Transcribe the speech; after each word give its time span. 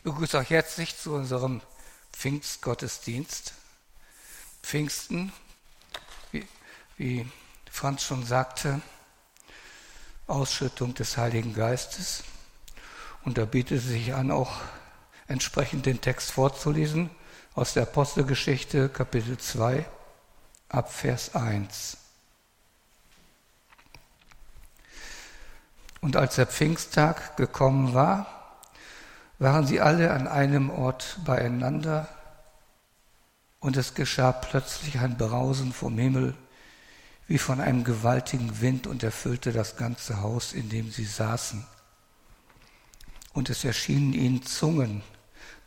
Ich 0.00 0.04
begrüße 0.04 0.38
euch 0.38 0.48
herzlich 0.48 0.96
zu 0.96 1.12
unserem 1.12 1.60
Pfingstgottesdienst. 2.14 3.52
Pfingsten, 4.62 5.30
wie, 6.32 6.48
wie 6.96 7.30
Franz 7.70 8.04
schon 8.04 8.24
sagte, 8.24 8.80
Ausschüttung 10.26 10.94
des 10.94 11.18
Heiligen 11.18 11.52
Geistes. 11.52 12.24
Und 13.26 13.36
da 13.36 13.44
bietet 13.44 13.80
es 13.80 13.88
sich 13.88 14.14
an, 14.14 14.30
auch 14.30 14.62
entsprechend 15.28 15.84
den 15.84 16.00
Text 16.00 16.30
vorzulesen 16.30 17.10
aus 17.54 17.74
der 17.74 17.82
Apostelgeschichte, 17.82 18.88
Kapitel 18.88 19.36
2, 19.36 19.86
ab 20.70 20.90
Vers 20.90 21.34
1. 21.34 21.98
Und 26.00 26.16
als 26.16 26.36
der 26.36 26.46
Pfingsttag 26.46 27.36
gekommen 27.36 27.92
war, 27.92 28.39
waren 29.40 29.66
sie 29.66 29.80
alle 29.80 30.12
an 30.12 30.28
einem 30.28 30.68
Ort 30.70 31.18
beieinander 31.24 32.06
und 33.58 33.76
es 33.76 33.94
geschah 33.94 34.32
plötzlich 34.32 34.98
ein 34.98 35.16
Brausen 35.16 35.72
vom 35.72 35.98
Himmel 35.98 36.34
wie 37.26 37.38
von 37.38 37.60
einem 37.60 37.82
gewaltigen 37.82 38.60
Wind 38.60 38.86
und 38.86 39.02
erfüllte 39.02 39.52
das 39.52 39.76
ganze 39.76 40.20
Haus, 40.20 40.52
in 40.52 40.68
dem 40.68 40.90
sie 40.90 41.04
saßen. 41.04 41.64
Und 43.32 43.48
es 43.48 43.64
erschienen 43.64 44.12
ihnen 44.12 44.42
Zungen, 44.42 45.02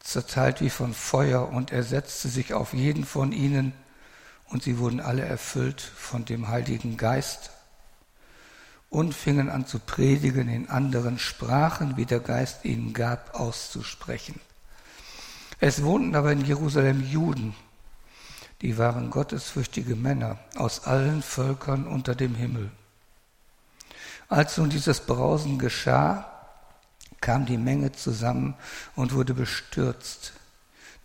zerteilt 0.02 0.60
wie 0.60 0.70
von 0.70 0.94
Feuer, 0.94 1.48
und 1.48 1.72
er 1.72 1.84
setzte 1.84 2.28
sich 2.28 2.54
auf 2.54 2.74
jeden 2.74 3.06
von 3.06 3.32
ihnen, 3.32 3.74
und 4.50 4.64
sie 4.64 4.78
wurden 4.78 5.00
alle 5.00 5.24
erfüllt 5.24 5.82
von 5.82 6.26
dem 6.26 6.50
Heiligen 6.50 6.98
Geist 6.98 7.50
und 8.94 9.16
fingen 9.16 9.50
an 9.50 9.66
zu 9.66 9.80
predigen 9.80 10.48
in 10.50 10.70
anderen 10.70 11.18
Sprachen, 11.18 11.98
wie 11.98 12.06
der 12.06 12.20
Geist 12.20 12.64
ihnen 12.64 12.94
gab, 12.94 13.34
auszusprechen. 13.34 14.40
Es 15.60 15.82
wohnten 15.82 16.16
aber 16.16 16.32
in 16.32 16.46
Jerusalem 16.46 17.04
Juden, 17.04 17.56
die 18.62 18.78
waren 18.78 19.10
gottesfürchtige 19.10 19.96
Männer 19.96 20.38
aus 20.56 20.86
allen 20.86 21.24
Völkern 21.24 21.88
unter 21.88 22.14
dem 22.14 22.36
Himmel. 22.36 22.70
Als 24.30 24.58
nun 24.58 24.70
dieses 24.70 25.00
Brausen 25.00 25.58
geschah, 25.58 26.30
kam 27.20 27.48
die 27.48 27.58
Menge 27.58 27.94
zusammen 27.94 28.54
und 28.96 29.14
wurde 29.14 29.34
bestürzt, 29.34 30.34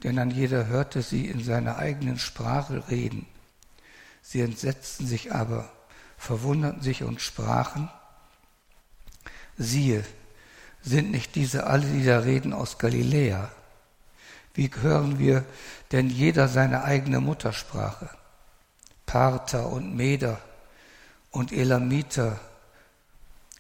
denn 0.02 0.18
an 0.18 0.30
jeder 0.30 0.66
hörte 0.66 1.00
sie 1.00 1.24
in 1.24 1.42
seiner 1.42 1.78
eigenen 1.78 2.18
Sprache 2.18 2.86
reden. 2.90 3.24
Sie 4.20 4.42
entsetzten 4.42 5.06
sich 5.06 5.32
aber 5.32 5.70
verwunderten 6.18 6.82
sich 6.82 7.04
und 7.04 7.20
sprachen, 7.22 7.88
siehe, 9.56 10.04
sind 10.82 11.10
nicht 11.10 11.34
diese 11.34 11.66
alle, 11.66 11.86
die 11.86 12.04
da 12.04 12.18
reden, 12.20 12.52
aus 12.52 12.78
Galiläa? 12.78 13.50
Wie 14.54 14.70
hören 14.82 15.18
wir 15.18 15.44
denn 15.92 16.10
jeder 16.10 16.48
seine 16.48 16.84
eigene 16.84 17.20
Muttersprache? 17.20 18.10
Parther 19.06 19.68
und 19.68 19.96
Meder 19.96 20.40
und 21.30 21.52
Elamiter 21.52 22.38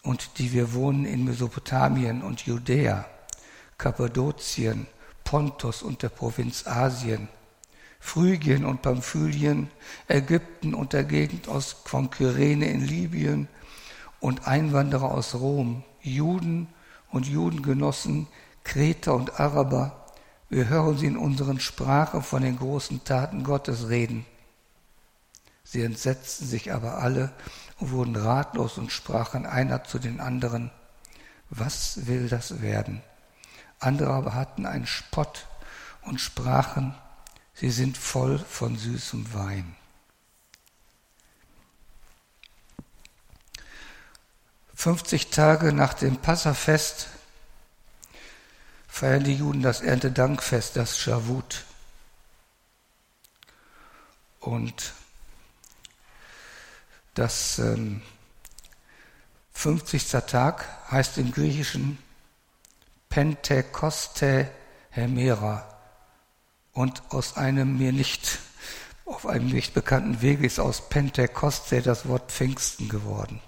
und 0.02 0.38
die 0.38 0.52
wir 0.52 0.74
wohnen 0.74 1.04
in 1.04 1.24
Mesopotamien 1.24 2.22
und 2.22 2.42
Judäa, 2.42 3.04
Kappadokien, 3.78 4.86
Pontus 5.24 5.82
und 5.82 6.02
der 6.02 6.08
Provinz 6.08 6.66
Asien, 6.66 7.28
Phrygien 8.00 8.64
und 8.64 8.82
Pamphylien, 8.82 9.70
Ägypten 10.06 10.74
und 10.74 10.92
der 10.92 11.04
Gegend 11.04 11.48
aus, 11.48 11.76
von 11.84 12.10
Kyrene 12.10 12.70
in 12.70 12.86
Libyen 12.86 13.48
und 14.20 14.46
Einwanderer 14.46 15.10
aus 15.10 15.34
Rom, 15.34 15.84
Juden 16.00 16.68
und 17.10 17.26
Judengenossen, 17.26 18.26
Kreter 18.64 19.14
und 19.14 19.40
Araber. 19.40 20.06
Wir 20.48 20.68
hören 20.68 20.96
sie 20.96 21.06
in 21.06 21.16
unseren 21.16 21.60
Sprachen 21.60 22.22
von 22.22 22.42
den 22.42 22.58
großen 22.58 23.04
Taten 23.04 23.44
Gottes 23.44 23.88
reden. 23.88 24.24
Sie 25.64 25.82
entsetzten 25.82 26.46
sich 26.46 26.72
aber 26.72 26.98
alle 26.98 27.32
und 27.78 27.90
wurden 27.90 28.16
ratlos 28.16 28.78
und 28.78 28.90
sprachen 28.90 29.44
einer 29.44 29.84
zu 29.84 29.98
den 29.98 30.20
anderen, 30.20 30.70
was 31.50 32.06
will 32.06 32.28
das 32.28 32.62
werden? 32.62 33.02
Andere 33.78 34.12
aber 34.12 34.34
hatten 34.34 34.66
einen 34.66 34.86
Spott 34.86 35.46
und 36.02 36.20
sprachen, 36.20 36.94
Sie 37.60 37.70
sind 37.72 37.98
voll 37.98 38.38
von 38.38 38.78
süßem 38.78 39.34
Wein. 39.34 39.74
Fünfzig 44.72 45.30
Tage 45.30 45.72
nach 45.72 45.94
dem 45.94 46.18
Passafest 46.18 47.08
feiern 48.86 49.24
die 49.24 49.34
Juden 49.34 49.60
das 49.60 49.80
Erntedankfest, 49.80 50.76
das 50.76 51.00
Shavut. 51.00 51.64
Und 54.38 54.92
das 57.14 57.58
ähm, 57.58 58.02
50. 59.54 60.10
Tag 60.28 60.64
heißt 60.92 61.18
im 61.18 61.32
Griechischen 61.32 61.98
Pentekoste 63.08 64.48
Hemera. 64.90 65.77
Und 66.78 67.02
aus 67.08 67.36
einem 67.36 67.76
mir 67.76 67.90
nicht, 67.90 68.38
auf 69.04 69.26
einem 69.26 69.48
nicht 69.48 69.74
bekannten 69.74 70.22
Wege 70.22 70.46
ist 70.46 70.60
aus 70.60 70.88
Pentekoste 70.88 71.82
das 71.82 72.06
Wort 72.06 72.30
Pfingsten 72.30 72.88
geworden. 72.88 73.40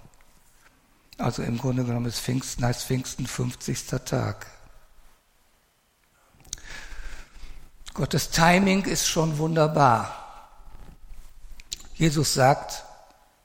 Also 1.17 1.41
im 1.41 1.57
Grunde 1.57 1.85
genommen 1.85 2.07
ist 2.07 2.19
Pfingsten, 2.19 2.65
heißt 2.65 2.83
Pfingsten 2.83 3.25
50. 3.25 3.85
Tag. 4.03 4.47
Gottes 7.93 8.31
Timing 8.31 8.83
ist 8.83 9.07
schon 9.07 9.37
wunderbar. 9.37 10.49
Jesus 11.93 12.33
sagt, 12.33 12.83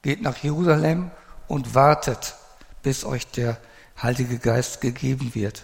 geht 0.02 0.20
nach 0.20 0.38
Jerusalem 0.38 1.12
und 1.46 1.76
wartet, 1.76 2.34
bis 2.82 3.04
euch 3.04 3.24
der 3.28 3.56
Heilige 4.02 4.40
Geist 4.40 4.80
gegeben 4.80 5.36
wird. 5.36 5.62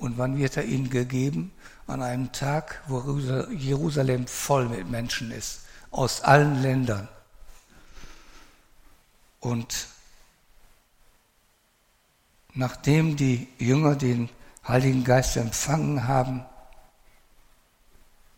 Und 0.00 0.18
wann 0.18 0.36
wird 0.36 0.56
er 0.56 0.64
ihnen 0.64 0.90
gegeben? 0.90 1.52
an 1.90 2.02
einem 2.02 2.32
Tag, 2.32 2.82
wo 2.86 3.18
Jerusalem 3.50 4.26
voll 4.26 4.68
mit 4.68 4.88
Menschen 4.88 5.30
ist, 5.32 5.62
aus 5.90 6.22
allen 6.22 6.62
Ländern. 6.62 7.08
Und 9.40 9.88
nachdem 12.54 13.16
die 13.16 13.48
Jünger 13.58 13.96
den 13.96 14.28
Heiligen 14.66 15.02
Geist 15.02 15.36
empfangen 15.36 16.06
haben, 16.06 16.44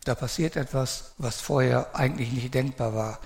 da 0.05 0.15
passiert 0.15 0.57
etwas, 0.57 1.13
was 1.19 1.41
vorher 1.41 1.95
eigentlich 1.95 2.33
nicht 2.33 2.55
denkbar 2.55 2.95
war. 2.95 3.19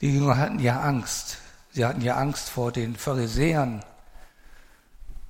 Die 0.00 0.12
Jünger 0.12 0.36
hatten 0.36 0.58
ja 0.58 0.80
Angst. 0.80 1.38
Sie 1.70 1.84
hatten 1.84 2.02
ja 2.02 2.16
Angst 2.16 2.50
vor 2.50 2.72
den 2.72 2.96
Pharisäern, 2.96 3.82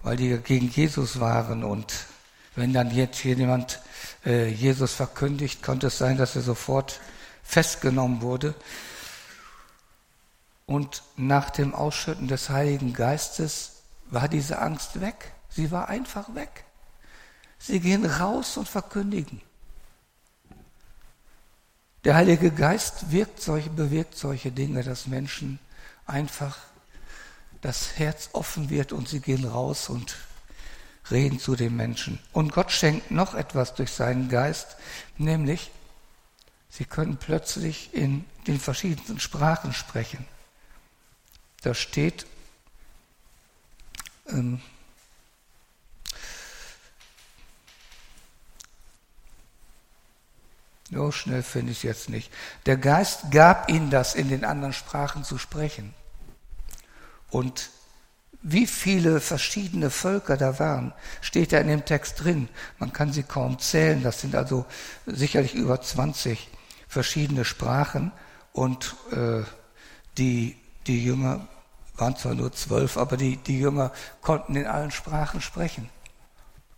weil 0.02 0.16
die 0.16 0.36
gegen 0.38 0.69
Jesus 0.69 1.20
waren. 1.20 1.62
Und 1.62 2.06
wenn 2.54 2.72
dann 2.72 2.90
jetzt 2.90 3.22
jemand 3.24 3.80
äh, 4.26 4.48
Jesus 4.48 4.92
verkündigt, 4.92 5.62
konnte 5.62 5.88
es 5.88 5.98
sein, 5.98 6.16
dass 6.16 6.36
er 6.36 6.42
sofort 6.42 7.00
festgenommen 7.42 8.22
wurde. 8.22 8.54
Und 10.66 11.02
nach 11.16 11.50
dem 11.50 11.74
Ausschütten 11.74 12.28
des 12.28 12.50
Heiligen 12.50 12.92
Geistes 12.92 13.82
war 14.10 14.28
diese 14.28 14.58
Angst 14.60 15.00
weg. 15.00 15.32
Sie 15.48 15.70
war 15.70 15.88
einfach 15.88 16.34
weg. 16.34 16.64
Sie 17.58 17.80
gehen 17.80 18.06
raus 18.06 18.56
und 18.56 18.69
verkündigen. 18.69 19.40
Der 22.04 22.16
Heilige 22.16 22.50
Geist 22.50 23.12
wirkt 23.12 23.40
solche, 23.40 23.70
bewirkt 23.70 24.16
solche 24.16 24.50
Dinge, 24.50 24.82
dass 24.82 25.06
Menschen 25.06 25.60
einfach 26.04 26.58
das 27.60 27.96
Herz 27.98 28.30
offen 28.32 28.70
wird 28.70 28.92
und 28.92 29.08
sie 29.08 29.20
gehen 29.20 29.44
raus 29.44 29.88
und 29.88 30.16
reden 31.10 31.38
zu 31.38 31.56
den 31.56 31.76
Menschen. 31.76 32.18
Und 32.32 32.52
Gott 32.52 32.70
schenkt 32.70 33.10
noch 33.10 33.34
etwas 33.34 33.74
durch 33.74 33.90
seinen 33.90 34.28
Geist, 34.28 34.76
nämlich 35.19 35.70
sie 36.70 36.84
können 36.84 37.16
plötzlich 37.16 37.93
in 37.93 38.25
den 38.46 38.60
verschiedensten 38.60 39.20
Sprachen 39.20 39.72
sprechen. 39.72 40.26
Da 41.62 41.75
steht, 41.75 42.26
ähm, 44.28 44.60
So 50.93 51.10
schnell 51.10 51.43
finde 51.43 51.72
ich 51.72 51.78
es 51.78 51.84
jetzt 51.84 52.10
nicht. 52.10 52.31
Der 52.66 52.76
Geist 52.76 53.31
gab 53.31 53.70
ihnen 53.70 53.88
das, 53.88 54.14
in 54.14 54.28
den 54.28 54.44
anderen 54.44 54.75
Sprachen 54.75 55.25
zu 55.25 55.38
sprechen. 55.38 55.94
Und 57.31 57.70
wie 58.43 58.67
viele 58.67 59.21
verschiedene 59.21 59.89
Völker 59.91 60.37
da 60.37 60.59
waren, 60.59 60.93
steht 61.21 61.53
ja 61.53 61.61
in 61.61 61.69
dem 61.69 61.85
Text 61.85 62.23
drin. 62.23 62.49
Man 62.79 62.93
kann 62.93 63.12
sie 63.12 63.23
kaum 63.23 63.59
zählen. 63.59 64.03
Das 64.03 64.21
sind 64.21 64.35
also 64.35 64.67
sicherlich 65.06 65.55
über 65.55 65.81
20 65.81 66.50
verschiedene 66.89 67.44
Sprachen. 67.44 68.11
Und 68.53 68.97
äh, 69.12 69.43
die, 70.19 70.56
die 70.89 71.05
Jünger 71.05 71.47
waren 71.94 72.17
zwar 72.17 72.35
nur 72.35 72.53
zwölf, 72.53 72.97
aber 72.97 73.17
die, 73.17 73.37
die 73.37 73.61
Jünger 73.61 73.93
konnten 74.21 74.56
in 74.56 74.67
allen 74.67 74.91
Sprachen 74.91 75.41
sprechen. 75.41 75.89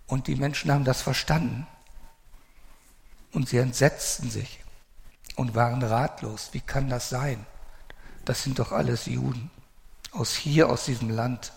Und 0.07 0.27
die 0.27 0.37
Menschen 0.37 0.71
haben 0.71 0.85
das 0.85 1.01
verstanden. 1.01 1.67
Und 3.33 3.49
sie 3.49 3.57
entsetzten 3.57 4.31
sich 4.31 4.63
und 5.35 5.55
waren 5.55 5.83
ratlos. 5.83 6.51
Wie 6.53 6.61
kann 6.61 6.91
das 6.91 7.09
sein? 7.09 7.47
Das 8.27 8.43
sind 8.43 8.59
doch 8.59 8.71
alles 8.71 9.07
Juden 9.07 9.51
aus 10.15 10.35
hier, 10.35 10.71
aus 10.71 10.85
diesem 10.85 11.11
Land. 11.11 11.53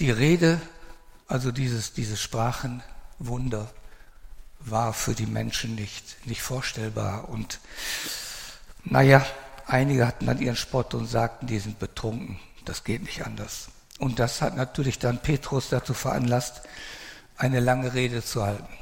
Die 0.00 0.10
Rede, 0.10 0.60
also 1.28 1.52
dieses, 1.52 1.92
dieses 1.92 2.20
Sprachenwunder, 2.20 3.72
war 4.58 4.92
für 4.92 5.14
die 5.14 5.26
Menschen 5.26 5.74
nicht, 5.74 6.26
nicht 6.26 6.42
vorstellbar. 6.42 7.28
Und 7.28 7.60
naja, 8.82 9.24
einige 9.66 10.06
hatten 10.06 10.26
dann 10.26 10.40
ihren 10.40 10.56
Spott 10.56 10.94
und 10.94 11.06
sagten, 11.06 11.46
die 11.46 11.58
sind 11.58 11.78
betrunken. 11.78 12.40
Das 12.64 12.82
geht 12.82 13.02
nicht 13.02 13.24
anders. 13.24 13.68
Und 13.98 14.18
das 14.18 14.42
hat 14.42 14.56
natürlich 14.56 14.98
dann 14.98 15.22
Petrus 15.22 15.68
dazu 15.68 15.94
veranlasst, 15.94 16.62
eine 17.36 17.60
lange 17.60 17.94
Rede 17.94 18.22
zu 18.22 18.44
halten. 18.44 18.78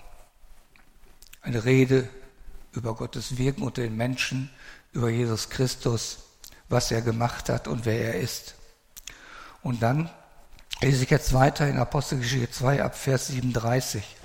Eine 1.41 1.65
Rede 1.65 2.09
über 2.73 2.95
Gottes 2.95 3.39
Wirken 3.39 3.63
unter 3.63 3.83
den 3.83 3.97
Menschen, 3.97 4.51
über 4.93 5.09
Jesus 5.09 5.51
Christus, 5.51 6.19
was 6.69 6.91
er 6.91 7.03
gemacht 7.03 7.49
hat 7.49 7.69
und 7.69 7.85
wer 7.85 8.15
er 8.15 8.21
ist. 8.21 8.55
Und 9.63 9.83
dann 9.83 10.11
lese 10.81 11.05
ich 11.05 11.11
jetzt 11.11 11.33
weiter 11.33 11.69
in 11.69 11.79
Apostelgeschichte 11.79 12.51
2 12.51 12.83
ab 12.83 12.97
Vers 12.97 13.29
37. 13.29 14.17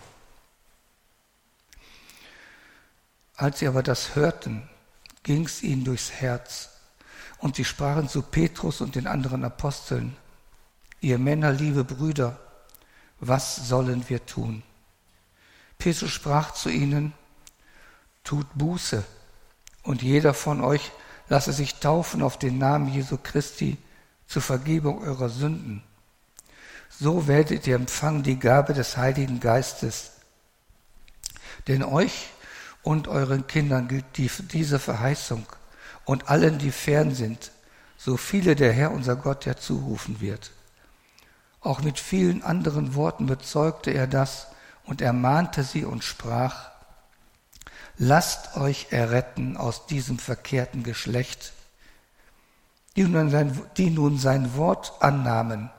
Als 3.36 3.60
sie 3.60 3.68
aber 3.68 3.84
das 3.84 4.16
hörten, 4.16 4.68
ging 5.24 5.46
es 5.46 5.62
ihnen 5.62 5.84
durchs 5.84 6.12
Herz, 6.12 6.70
und 7.40 7.56
sie 7.56 7.66
sprachen 7.66 8.10
zu 8.10 8.24
Petrus 8.24 8.82
und 8.82 8.96
den 8.96 9.06
anderen 9.06 9.46
Aposteln, 9.46 10.18
ihr 11.02 11.20
Männer, 11.20 11.52
liebe 11.52 11.84
Brüder, 11.84 12.40
was 13.20 13.68
sollen 13.68 14.08
wir 14.10 14.26
tun? 14.26 14.64
Petrus 15.78 16.12
sprach 16.12 16.54
zu 16.54 16.70
ihnen, 16.70 17.14
tut 18.24 18.48
Buße, 18.56 19.04
und 19.84 20.02
jeder 20.02 20.34
von 20.34 20.62
euch 20.62 20.92
lasse 21.30 21.54
sich 21.54 21.76
taufen 21.76 22.22
auf 22.22 22.38
den 22.38 22.58
Namen 22.58 22.94
Jesu 22.94 23.18
Christi 23.22 23.78
zur 24.28 24.42
Vergebung 24.42 25.02
eurer 25.02 25.30
Sünden. 25.30 25.82
So 26.90 27.28
werdet 27.28 27.68
ihr 27.68 27.76
empfangen 27.76 28.24
die 28.24 28.40
Gabe 28.40 28.74
des 28.74 28.98
Heiligen 28.98 29.40
Geistes. 29.40 30.12
Denn 31.68 31.84
euch 31.84 32.30
und 32.84 33.08
euren 33.08 33.48
Kindern 33.48 33.88
gilt 33.88 34.06
die, 34.18 34.30
diese 34.52 34.80
Verheißung 34.80 35.46
und 36.06 36.30
allen, 36.30 36.58
die 36.58 36.72
fern 36.72 37.14
sind, 37.14 37.52
so 37.98 38.18
viele 38.18 38.56
der 38.56 38.72
Herr 38.74 38.92
unser 38.92 39.16
Gott 39.16 39.46
ja 39.46 39.56
zurufen 39.56 40.22
wird. 40.22 40.52
Auch 41.68 41.82
mit 41.82 42.00
vielen 42.00 42.44
anderen 42.44 42.96
Worten 42.96 43.26
bezeugte 43.26 43.92
er 43.92 44.08
das 44.08 44.48
und 44.86 45.02
ermahnte 45.02 45.66
sie 45.66 45.84
und 45.84 46.02
sprach, 46.02 46.70
Lasst 47.98 48.56
euch 48.56 48.88
erretten 48.92 49.58
aus 49.58 49.86
diesem 49.86 50.18
verkehrten 50.18 50.84
Geschlecht. 50.84 51.52
Die 52.96 53.04
nun, 53.04 54.18
sein, 54.18 54.56
Wort 54.56 54.94
annahmen, 55.02 55.70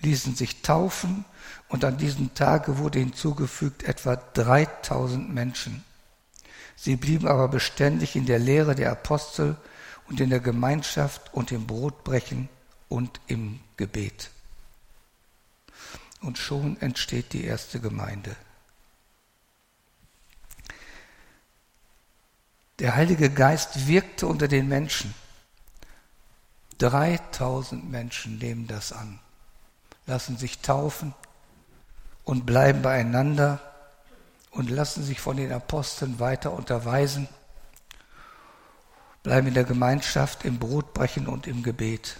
ließen 0.00 0.34
sich 0.34 0.62
taufen 0.62 1.24
und 1.68 1.84
an 1.84 1.96
diesem 1.96 2.34
Tage 2.34 2.78
wurde 2.78 2.98
hinzugefügt 2.98 3.84
etwa 3.84 4.16
3000 4.16 5.32
Menschen. 5.32 5.84
Sie 6.74 6.96
blieben 6.96 7.28
aber 7.28 7.46
beständig 7.46 8.16
in 8.16 8.26
der 8.26 8.40
Lehre 8.40 8.74
der 8.74 8.90
Apostel 8.90 9.56
und 10.08 10.18
in 10.18 10.30
der 10.30 10.40
Gemeinschaft 10.40 11.32
und 11.32 11.52
im 11.52 11.68
Brotbrechen 11.68 12.48
und 12.88 13.20
im 13.28 13.60
Gebet. 13.76 14.30
Und 16.20 16.38
schon 16.38 16.80
entsteht 16.80 17.32
die 17.32 17.44
erste 17.44 17.80
Gemeinde. 17.80 18.36
Der 22.78 22.94
Heilige 22.94 23.30
Geist 23.30 23.86
wirkte 23.86 24.26
unter 24.26 24.48
den 24.48 24.68
Menschen. 24.68 25.14
3000 26.78 27.90
Menschen 27.90 28.38
nehmen 28.38 28.66
das 28.66 28.92
an, 28.92 29.20
lassen 30.06 30.38
sich 30.38 30.60
taufen 30.60 31.14
und 32.24 32.46
bleiben 32.46 32.80
beieinander 32.80 33.60
und 34.50 34.70
lassen 34.70 35.04
sich 35.04 35.20
von 35.20 35.36
den 35.36 35.52
Aposteln 35.52 36.18
weiter 36.20 36.52
unterweisen, 36.52 37.28
bleiben 39.22 39.48
in 39.48 39.54
der 39.54 39.64
Gemeinschaft, 39.64 40.46
im 40.46 40.58
Brotbrechen 40.58 41.26
und 41.26 41.46
im 41.46 41.62
Gebet. 41.62 42.16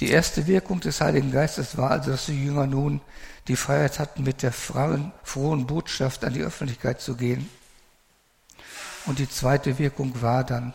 Die 0.00 0.10
erste 0.10 0.46
Wirkung 0.46 0.80
des 0.80 1.00
Heiligen 1.00 1.32
Geistes 1.32 1.76
war 1.78 1.90
also, 1.90 2.10
dass 2.10 2.26
die 2.26 2.44
Jünger 2.44 2.66
nun 2.66 3.00
die 3.48 3.56
Freiheit 3.56 3.98
hatten, 3.98 4.24
mit 4.24 4.42
der 4.42 4.52
frohen 4.52 5.66
Botschaft 5.66 6.24
an 6.24 6.34
die 6.34 6.42
Öffentlichkeit 6.42 7.00
zu 7.00 7.16
gehen. 7.16 7.48
Und 9.06 9.18
die 9.20 9.30
zweite 9.30 9.78
Wirkung 9.78 10.20
war 10.20 10.44
dann, 10.44 10.74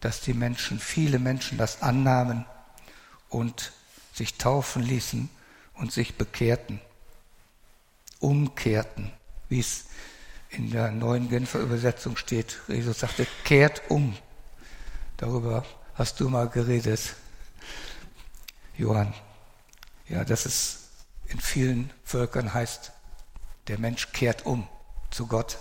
dass 0.00 0.20
die 0.20 0.34
Menschen, 0.34 0.78
viele 0.78 1.18
Menschen 1.18 1.58
das 1.58 1.82
annahmen 1.82 2.46
und 3.28 3.72
sich 4.14 4.38
taufen 4.38 4.82
ließen 4.82 5.28
und 5.74 5.92
sich 5.92 6.16
bekehrten, 6.16 6.80
umkehrten, 8.20 9.12
wie 9.48 9.60
es 9.60 9.86
in 10.48 10.70
der 10.70 10.92
neuen 10.92 11.28
Genfer 11.28 11.58
Übersetzung 11.58 12.16
steht. 12.16 12.58
Jesus 12.68 13.00
sagte, 13.00 13.26
kehrt 13.44 13.82
um. 13.90 14.16
Darüber 15.18 15.64
hast 15.94 16.20
du 16.20 16.28
mal 16.30 16.48
geredet, 16.48 17.16
Johann. 18.78 19.12
Ja, 20.08 20.24
dass 20.24 20.46
es 20.46 20.88
in 21.26 21.40
vielen 21.40 21.92
Völkern 22.04 22.54
heißt, 22.54 22.92
der 23.68 23.78
Mensch 23.78 24.12
kehrt 24.12 24.46
um 24.46 24.68
zu 25.10 25.26
Gott. 25.26 25.58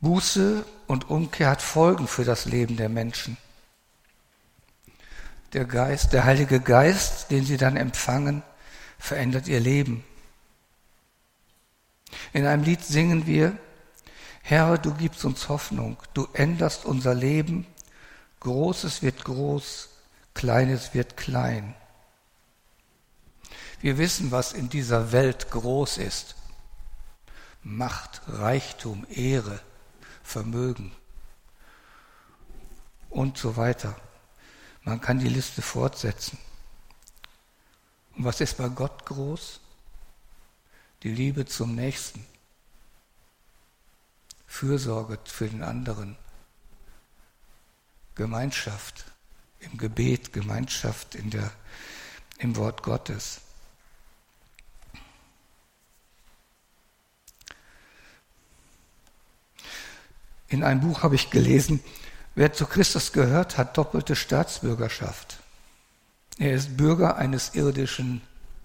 Buße 0.00 0.64
und 0.86 1.10
Umkehr 1.10 1.50
hat 1.50 1.60
Folgen 1.60 2.06
für 2.08 2.24
das 2.24 2.46
Leben 2.46 2.76
der 2.76 2.88
Menschen 2.88 3.36
der 5.52 5.64
Geist, 5.64 6.12
der 6.12 6.24
Heilige 6.24 6.60
Geist, 6.60 7.30
den 7.30 7.44
sie 7.44 7.56
dann 7.56 7.76
empfangen, 7.76 8.42
verändert 8.98 9.48
ihr 9.48 9.60
Leben. 9.60 10.04
In 12.32 12.46
einem 12.46 12.62
Lied 12.62 12.84
singen 12.84 13.26
wir, 13.26 13.56
Herr, 14.50 14.78
du 14.78 14.92
gibst 14.94 15.24
uns 15.24 15.48
Hoffnung, 15.48 15.96
du 16.12 16.26
änderst 16.32 16.84
unser 16.84 17.14
Leben, 17.14 17.68
Großes 18.40 19.00
wird 19.00 19.22
groß, 19.22 19.90
Kleines 20.34 20.92
wird 20.92 21.16
klein. 21.16 21.76
Wir 23.80 23.96
wissen, 23.96 24.32
was 24.32 24.52
in 24.52 24.68
dieser 24.68 25.12
Welt 25.12 25.52
groß 25.52 25.98
ist. 25.98 26.34
Macht, 27.62 28.22
Reichtum, 28.26 29.06
Ehre, 29.08 29.60
Vermögen 30.24 30.90
und 33.08 33.38
so 33.38 33.56
weiter. 33.56 33.94
Man 34.82 35.00
kann 35.00 35.20
die 35.20 35.28
Liste 35.28 35.62
fortsetzen. 35.62 36.38
Und 38.16 38.24
was 38.24 38.40
ist 38.40 38.56
bei 38.56 38.68
Gott 38.68 39.06
groß? 39.06 39.60
Die 41.04 41.12
Liebe 41.14 41.46
zum 41.46 41.76
Nächsten. 41.76 42.26
Fürsorge 44.50 45.18
für 45.24 45.48
den 45.48 45.62
anderen. 45.62 46.16
Gemeinschaft 48.16 49.06
im 49.60 49.78
Gebet, 49.78 50.34
Gemeinschaft 50.34 51.14
in 51.14 51.30
der, 51.30 51.50
im 52.38 52.56
Wort 52.56 52.82
Gottes. 52.82 53.40
In 60.48 60.64
einem 60.64 60.80
Buch 60.80 61.02
habe 61.02 61.14
ich 61.14 61.30
gelesen, 61.30 61.82
Wer 62.34 62.52
zu 62.52 62.64
Christus 62.64 63.12
gehört, 63.12 63.58
hat 63.58 63.76
doppelte 63.76 64.14
Staatsbürgerschaft. 64.14 65.38
Er 66.38 66.54
ist 66.54 66.76
Bürger 66.76 67.16
eines 67.16 67.54
irdischen 67.54 68.22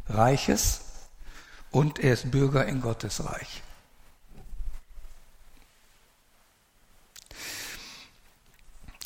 Reiches 0.08 0.82
und 1.72 2.00
er 2.00 2.14
ist 2.14 2.32
Bürger 2.32 2.66
in 2.66 2.80
Gottes 2.80 3.26
Reich. 3.26 3.64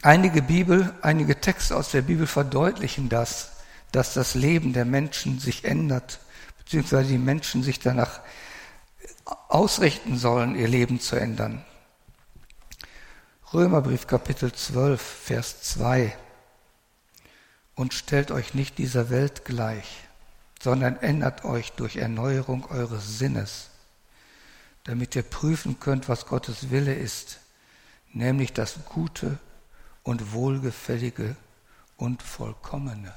Einige 0.02 0.42
Bibel, 0.42 0.94
einige 1.02 1.42
Texte 1.42 1.76
aus 1.76 1.92
der 1.92 2.04
Bibel 2.04 2.26
verdeutlichen 2.26 3.10
das, 3.10 3.52
dass 3.92 4.14
das 4.14 4.34
Leben 4.34 4.72
der 4.72 4.86
Menschen 4.86 5.40
sich 5.40 5.66
ändert, 5.66 6.20
beziehungsweise 6.58 7.10
die 7.10 7.18
Menschen 7.18 7.64
sich 7.64 7.80
danach 7.80 8.22
ausrichten 9.50 10.18
sollen, 10.18 10.56
ihr 10.56 10.70
Leben 10.70 11.02
zu 11.02 11.18
ändern. 11.18 11.66
Römerbrief 13.54 14.08
Kapitel 14.08 14.54
12, 14.54 15.02
Vers 15.02 15.64
2. 15.64 16.16
Und 17.76 17.94
stellt 17.94 18.32
euch 18.32 18.54
nicht 18.54 18.78
dieser 18.78 19.10
Welt 19.10 19.44
gleich, 19.44 20.08
sondern 20.62 20.96
ändert 20.98 21.44
euch 21.44 21.74
durch 21.74 21.98
Erneuerung 21.98 22.66
eures 22.72 23.18
Sinnes, 23.18 23.70
damit 24.86 25.14
ihr 25.18 25.24
prüfen 25.24 25.82
könnt, 25.82 26.08
was 26.08 26.26
Gottes 26.26 26.70
Wille 26.70 26.94
ist, 26.94 27.40
nämlich 28.14 28.54
das 28.54 28.76
Gute 28.86 29.40
und 30.04 30.34
Wohlgefällige 30.34 31.36
und 31.98 32.24
Vollkommene. 32.24 33.14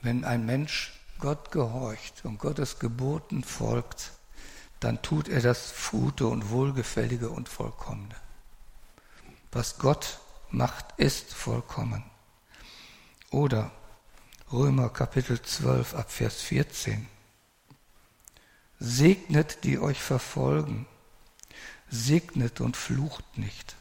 Wenn 0.00 0.24
ein 0.24 0.44
Mensch 0.46 0.92
Gott 1.18 1.52
gehorcht 1.52 2.24
und 2.24 2.38
Gottes 2.38 2.78
Geboten 2.78 3.44
folgt, 3.44 4.12
dann 4.80 5.00
tut 5.02 5.28
er 5.28 5.40
das 5.40 5.72
Gute 5.90 6.26
und 6.26 6.50
Wohlgefällige 6.50 7.30
und 7.30 7.48
Vollkommene. 7.48 8.16
Was 9.52 9.78
Gott 9.78 10.18
macht, 10.50 10.86
ist 10.96 11.32
vollkommen. 11.32 12.02
Oder 13.30 13.70
Römer 14.52 14.88
Kapitel 14.88 15.40
12 15.40 15.94
ab 15.94 16.10
Vers 16.10 16.40
14. 16.42 17.06
Segnet, 18.80 19.62
die 19.62 19.78
euch 19.78 20.02
verfolgen, 20.02 20.86
segnet 21.92 22.60
und 22.60 22.76
flucht 22.76 23.38
nicht. 23.38 23.76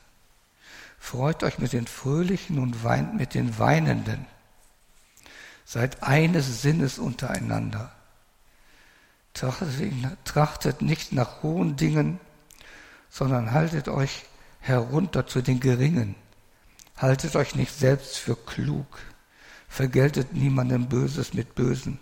Freut 1.00 1.44
euch 1.44 1.58
mit 1.58 1.74
den 1.74 1.88
Fröhlichen 1.88 2.60
und 2.60 2.84
weint 2.84 3.16
mit 3.16 3.34
den 3.34 3.58
Weinenden. 3.58 4.28
Seid 5.66 6.04
eines 6.04 6.62
Sinnes 6.62 7.00
untereinander. 7.00 7.92
Trachtet 9.34 10.82
nicht 10.82 11.14
nach 11.14 11.42
hohen 11.42 11.78
Dingen, 11.78 12.20
sondern 13.10 13.52
haltet 13.52 13.88
euch 13.88 14.26
herunter 14.60 15.26
zu 15.26 15.42
den 15.42 15.60
Geringen. 15.62 16.16
Haltet 16.98 17.36
euch 17.36 17.56
nicht 17.56 17.74
selbst 17.74 18.18
für 18.18 18.36
klug. 18.36 19.00
Vergeltet 19.70 20.34
niemandem 20.34 20.90
Böses 20.90 21.34
mit 21.34 21.56
Bösen. 21.56 21.98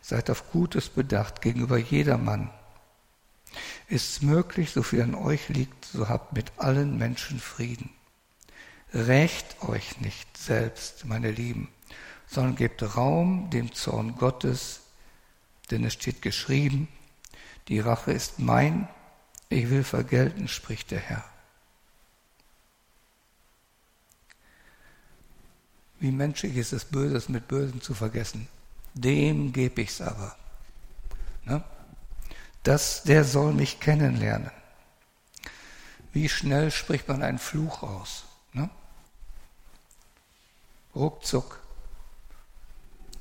Seid 0.00 0.30
auf 0.30 0.50
Gutes 0.50 0.88
bedacht 0.88 1.42
gegenüber 1.42 1.76
jedermann. 1.76 2.50
Ist's 3.88 4.22
möglich, 4.22 4.70
so 4.70 4.82
viel 4.82 5.02
an 5.02 5.14
euch 5.14 5.48
liegt, 5.48 5.84
so 5.84 6.08
habt 6.08 6.32
mit 6.32 6.52
allen 6.56 6.98
Menschen 6.98 7.40
Frieden. 7.40 7.90
Rächt 8.94 9.62
euch 9.62 10.00
nicht 10.00 10.36
selbst, 10.36 11.06
meine 11.06 11.30
Lieben, 11.30 11.68
sondern 12.26 12.56
gebt 12.56 12.82
Raum 12.96 13.50
dem 13.50 13.72
Zorn 13.72 14.16
Gottes, 14.16 14.80
denn 15.70 15.84
es 15.84 15.94
steht 15.94 16.22
geschrieben, 16.22 16.88
die 17.68 17.80
Rache 17.80 18.12
ist 18.12 18.38
mein, 18.38 18.88
ich 19.48 19.70
will 19.70 19.84
vergelten, 19.84 20.48
spricht 20.48 20.90
der 20.90 21.00
Herr. 21.00 21.24
Wie 26.00 26.10
menschlich 26.10 26.56
ist 26.56 26.72
es, 26.72 26.84
Böses 26.84 27.28
mit 27.28 27.46
Bösen 27.46 27.80
zu 27.80 27.94
vergessen. 27.94 28.48
Dem 28.94 29.52
gebe 29.52 29.82
ich's 29.82 30.00
aber. 30.00 30.36
Ne? 31.44 31.62
Das, 32.62 33.02
der 33.02 33.24
soll 33.24 33.52
mich 33.52 33.80
kennenlernen. 33.80 34.50
Wie 36.12 36.28
schnell 36.28 36.70
spricht 36.70 37.08
man 37.08 37.22
einen 37.22 37.38
Fluch 37.38 37.82
aus? 37.82 38.24
Ne? 38.52 38.68
Ruckzuck. 40.94 41.58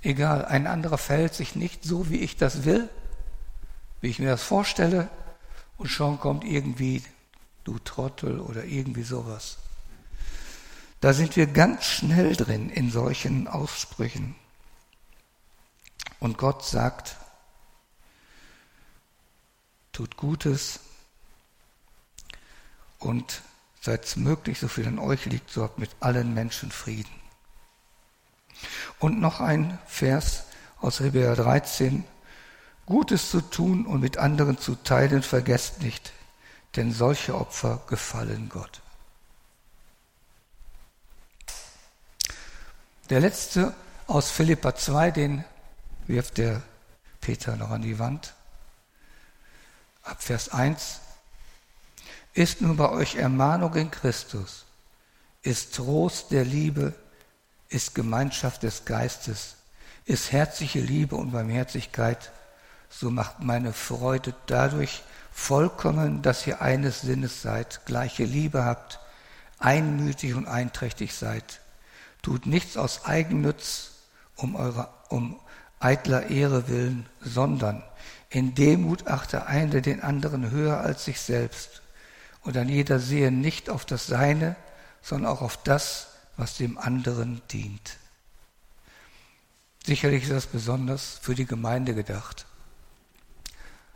Egal, 0.03 0.45
ein 0.45 0.67
anderer 0.67 0.97
verhält 0.97 1.33
sich 1.33 1.55
nicht 1.55 1.83
so, 1.83 2.09
wie 2.09 2.17
ich 2.17 2.35
das 2.35 2.65
will, 2.65 2.89
wie 4.01 4.09
ich 4.09 4.19
mir 4.19 4.29
das 4.29 4.43
vorstelle, 4.43 5.09
und 5.77 5.87
schon 5.87 6.19
kommt 6.19 6.43
irgendwie, 6.43 7.03
du 7.63 7.79
Trottel 7.79 8.39
oder 8.39 8.65
irgendwie 8.65 9.03
sowas. 9.03 9.57
Da 10.99 11.13
sind 11.13 11.35
wir 11.35 11.47
ganz 11.47 11.85
schnell 11.85 12.35
drin 12.35 12.69
in 12.69 12.91
solchen 12.91 13.47
Aussprüchen. 13.47 14.35
Und 16.19 16.37
Gott 16.37 16.63
sagt, 16.63 17.15
tut 20.01 20.17
Gutes 20.17 20.79
und 22.97 23.43
seid 23.81 24.17
möglich, 24.17 24.59
so 24.59 24.67
viel 24.67 24.87
an 24.87 24.97
euch 24.97 25.27
liegt, 25.27 25.51
so 25.51 25.61
habt 25.61 25.77
mit 25.77 25.91
allen 25.99 26.33
Menschen 26.33 26.71
Frieden. 26.71 27.13
Und 28.97 29.19
noch 29.19 29.41
ein 29.41 29.77
Vers 29.85 30.45
aus 30.79 31.01
Hebräer 31.01 31.35
13. 31.35 32.03
Gutes 32.87 33.29
zu 33.29 33.41
tun 33.41 33.85
und 33.85 34.01
mit 34.01 34.17
anderen 34.17 34.57
zu 34.57 34.73
teilen, 34.73 35.21
vergesst 35.21 35.83
nicht, 35.83 36.13
denn 36.75 36.91
solche 36.91 37.35
Opfer 37.35 37.83
gefallen 37.85 38.49
Gott. 38.49 38.81
Der 43.11 43.19
letzte 43.19 43.75
aus 44.07 44.31
Philippa 44.31 44.73
2, 44.73 45.11
den 45.11 45.43
wirft 46.07 46.39
der 46.39 46.63
Peter 47.19 47.55
noch 47.55 47.69
an 47.69 47.83
die 47.83 47.99
Wand. 47.99 48.33
Ab 50.03 50.21
Vers 50.21 50.49
1. 50.49 50.99
Ist 52.33 52.61
nun 52.61 52.77
bei 52.77 52.89
euch 52.89 53.15
Ermahnung 53.15 53.75
in 53.75 53.91
Christus, 53.91 54.65
ist 55.43 55.75
Trost 55.75 56.31
der 56.31 56.45
Liebe, 56.45 56.93
ist 57.69 57.93
Gemeinschaft 57.93 58.63
des 58.63 58.85
Geistes, 58.85 59.57
ist 60.05 60.31
herzliche 60.31 60.79
Liebe 60.79 61.15
und 61.15 61.31
Barmherzigkeit, 61.31 62.31
so 62.89 63.11
macht 63.11 63.41
meine 63.41 63.73
Freude 63.73 64.33
dadurch 64.45 65.03
vollkommen, 65.31 66.21
dass 66.21 66.47
ihr 66.47 66.61
eines 66.61 67.01
Sinnes 67.01 67.41
seid, 67.41 67.85
gleiche 67.85 68.23
Liebe 68.23 68.65
habt, 68.65 68.99
einmütig 69.59 70.33
und 70.35 70.47
einträchtig 70.47 71.13
seid. 71.13 71.61
Tut 72.21 72.45
nichts 72.45 72.77
aus 72.77 73.05
Eigennutz 73.05 73.91
um, 74.35 74.55
eurer, 74.55 74.93
um 75.09 75.39
eitler 75.79 76.29
Ehre 76.29 76.67
willen, 76.67 77.07
sondern 77.21 77.83
in 78.31 78.55
Demut 78.55 79.07
achte 79.07 79.45
eine 79.45 79.81
den 79.81 80.01
anderen 80.01 80.51
höher 80.51 80.79
als 80.79 81.03
sich 81.03 81.19
selbst. 81.19 81.81
Und 82.43 82.55
an 82.57 82.69
jeder 82.69 82.99
sehe 82.99 83.29
nicht 83.29 83.69
auf 83.69 83.85
das 83.85 84.07
Seine, 84.07 84.55
sondern 85.01 85.31
auch 85.31 85.41
auf 85.41 85.61
das, 85.61 86.07
was 86.37 86.55
dem 86.55 86.77
anderen 86.77 87.41
dient. 87.51 87.97
Sicherlich 89.85 90.23
ist 90.23 90.31
das 90.31 90.47
besonders 90.47 91.19
für 91.21 91.35
die 91.35 91.45
Gemeinde 91.45 91.93
gedacht. 91.93 92.45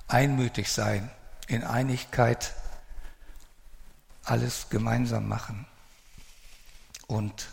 Einmütig 0.08 0.70
sein, 0.70 1.10
in 1.48 1.64
Einigkeit 1.64 2.54
alles 4.26 4.68
gemeinsam 4.70 5.30
machen 5.30 5.66
und 7.08 7.48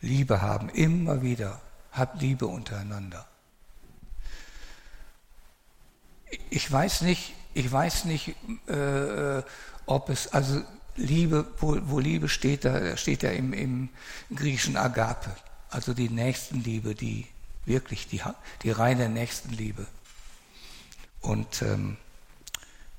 Liebe 0.00 0.40
haben, 0.40 0.70
immer 0.70 1.20
wieder. 1.20 1.60
Habt 1.92 2.22
Liebe 2.22 2.46
untereinander. 2.46 3.26
Ich 6.50 6.70
weiß 6.70 7.02
nicht, 7.02 7.34
ich 7.54 7.70
weiß 7.70 8.04
nicht, 8.04 8.36
äh, 8.66 9.42
ob 9.86 10.08
es, 10.08 10.32
also 10.32 10.62
Liebe, 10.96 11.46
wo, 11.58 11.78
wo 11.82 11.98
Liebe 11.98 12.28
steht, 12.28 12.64
da 12.64 12.96
steht 12.96 13.22
ja 13.22 13.30
im, 13.30 13.52
im 13.52 13.88
griechischen 14.34 14.76
Agape, 14.76 15.34
also 15.70 15.94
die 15.94 16.08
Nächstenliebe, 16.08 16.94
die 16.94 17.26
wirklich 17.64 18.06
die, 18.08 18.22
die 18.62 18.70
reine 18.70 19.08
Nächstenliebe. 19.08 19.86
Und 21.20 21.62
ähm, 21.62 21.96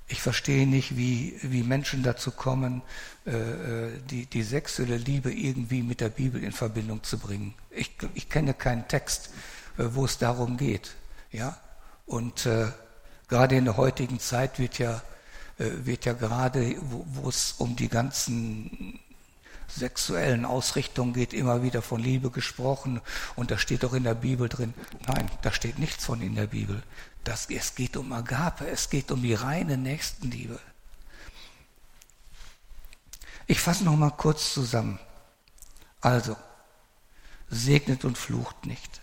ich 0.07 0.21
verstehe 0.21 0.67
nicht, 0.67 0.97
wie, 0.97 1.38
wie 1.41 1.63
Menschen 1.63 2.03
dazu 2.03 2.31
kommen, 2.31 2.81
äh, 3.25 3.31
äh, 3.31 3.91
die, 4.09 4.25
die 4.25 4.43
sexuelle 4.43 4.97
Liebe 4.97 5.31
irgendwie 5.31 5.81
mit 5.81 6.01
der 6.01 6.09
Bibel 6.09 6.43
in 6.43 6.51
Verbindung 6.51 7.03
zu 7.03 7.17
bringen. 7.17 7.53
Ich, 7.69 7.91
ich 8.13 8.29
kenne 8.29 8.53
keinen 8.53 8.88
Text, 8.88 9.29
äh, 9.77 9.85
wo 9.91 10.05
es 10.05 10.17
darum 10.17 10.57
geht. 10.57 10.95
Ja? 11.31 11.57
Und 12.05 12.45
äh, 12.45 12.67
gerade 13.31 13.55
in 13.55 13.63
der 13.63 13.77
heutigen 13.77 14.19
Zeit 14.19 14.59
wird 14.59 14.77
ja 14.77 15.01
äh, 15.57 15.85
wird 15.85 16.03
ja 16.05 16.13
gerade, 16.13 16.75
wo 16.81 17.29
es 17.29 17.53
um 17.53 17.77
die 17.77 17.88
ganzen 17.88 19.00
sexuellen 19.67 20.43
Ausrichtungen 20.43 21.13
geht, 21.13 21.33
immer 21.33 21.63
wieder 21.63 21.81
von 21.81 22.01
Liebe 22.01 22.29
gesprochen. 22.29 23.00
Und 23.38 23.51
da 23.51 23.57
steht 23.57 23.83
doch 23.83 23.93
in 23.93 24.03
der 24.03 24.15
Bibel 24.15 24.50
drin, 24.50 24.73
nein, 25.07 25.31
da 25.43 25.53
steht 25.53 25.79
nichts 25.79 26.05
von 26.05 26.21
in 26.21 26.35
der 26.35 26.47
Bibel. 26.47 26.83
Das, 27.23 27.50
es 27.50 27.75
geht 27.75 27.95
um 27.95 28.11
Agape, 28.11 28.67
es 28.67 28.89
geht 28.89 29.11
um 29.11 29.21
die 29.21 29.33
reine 29.33 29.77
Nächstenliebe. 29.77 30.59
Ich 33.47 33.61
fasse 33.61 33.85
noch 33.85 33.95
mal 33.95 34.11
kurz 34.11 34.53
zusammen. 34.53 35.00
Also, 36.01 36.35
segnet 37.50 38.03
und 38.03 38.17
flucht 38.17 38.65
nicht. 38.65 39.01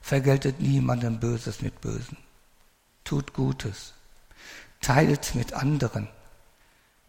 Vergeltet 0.00 0.60
niemandem 0.60 1.18
Böses 1.18 1.60
mit 1.60 1.80
Bösen. 1.80 2.16
Tut 3.04 3.32
Gutes 3.32 3.94
teilt 4.82 5.34
mit 5.34 5.54
anderen, 5.54 6.08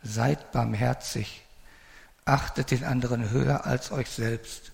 seid 0.02 0.54
barmherzig, 0.54 1.44
achtet 2.24 2.72
den 2.72 2.86
anderen 2.86 3.32
höher 3.32 3.66
als 3.66 3.92
euch 3.92 4.10
selbst. 4.10 4.72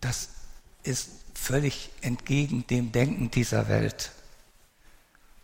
Das 0.00 0.30
ist 0.82 1.10
völlig 1.34 1.90
entgegen 2.00 2.66
dem 2.66 2.90
Denken 2.90 3.30
dieser 3.30 3.68
Welt. 3.68 4.10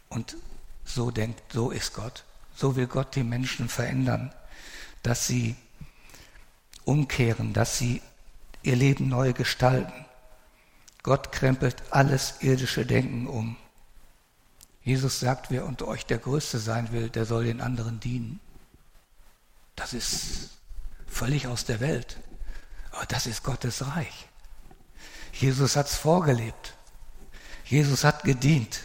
Und 0.09 0.37
so 0.85 1.11
denkt, 1.11 1.41
so 1.53 1.71
ist 1.71 1.95
Gott. 1.95 2.25
So 2.57 2.75
will 2.75 2.87
Gott 2.87 3.15
die 3.15 3.23
Menschen 3.23 3.69
verändern, 3.69 4.35
dass 5.03 5.27
sie 5.27 5.57
umkehren, 6.85 7.53
dass 7.53 7.79
sie 7.79 8.03
ihr 8.63 8.77
Leben 8.77 9.09
neu 9.09 9.33
gestalten 9.33 10.05
Gott 11.03 11.33
krempelt 11.33 11.83
alles 11.91 12.35
irdische 12.41 12.85
Denken 12.85 13.27
um. 13.27 13.57
Jesus 14.83 15.21
sagt, 15.21 15.51
wer 15.51 15.67
unter 15.67 15.89
euch 15.89 16.07
der 16.07 16.19
Größte 16.19 16.59
sein 16.59 16.93
will, 16.93 17.11
der 17.11 17.27
soll 17.27 17.45
den 17.45 17.61
anderen 17.61 18.01
dienen. 18.01 18.41
Das 19.77 19.93
ist 19.93 20.51
völlig 21.07 21.47
aus 21.47 21.65
der 21.65 21.81
Welt. 21.81 22.19
Aber 22.91 23.07
das 23.07 23.27
ist 23.27 23.45
Gottes 23.45 23.87
Reich. 23.87 24.29
Jesus 25.33 25.77
hat 25.77 25.87
es 25.87 25.97
vorgelebt. 25.97 26.75
Jesus 27.65 28.05
hat 28.05 28.25
gedient. 28.25 28.81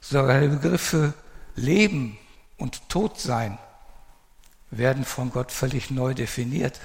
Sogar 0.00 0.40
die 0.40 0.48
Begriffe 0.48 1.14
Leben 1.56 2.18
und 2.58 2.88
Todsein 2.88 3.58
werden 4.70 5.04
von 5.04 5.30
Gott 5.30 5.50
völlig 5.50 5.90
neu 5.90 6.14
definiert. 6.14 6.78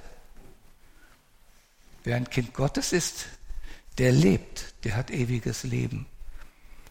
Wer 2.03 2.15
ein 2.15 2.29
Kind 2.29 2.53
Gottes 2.53 2.93
ist, 2.93 3.25
der 3.98 4.12
lebt, 4.12 4.74
der 4.84 4.96
hat 4.96 5.12
ewiges 5.12 5.63
Leben. 5.63 6.05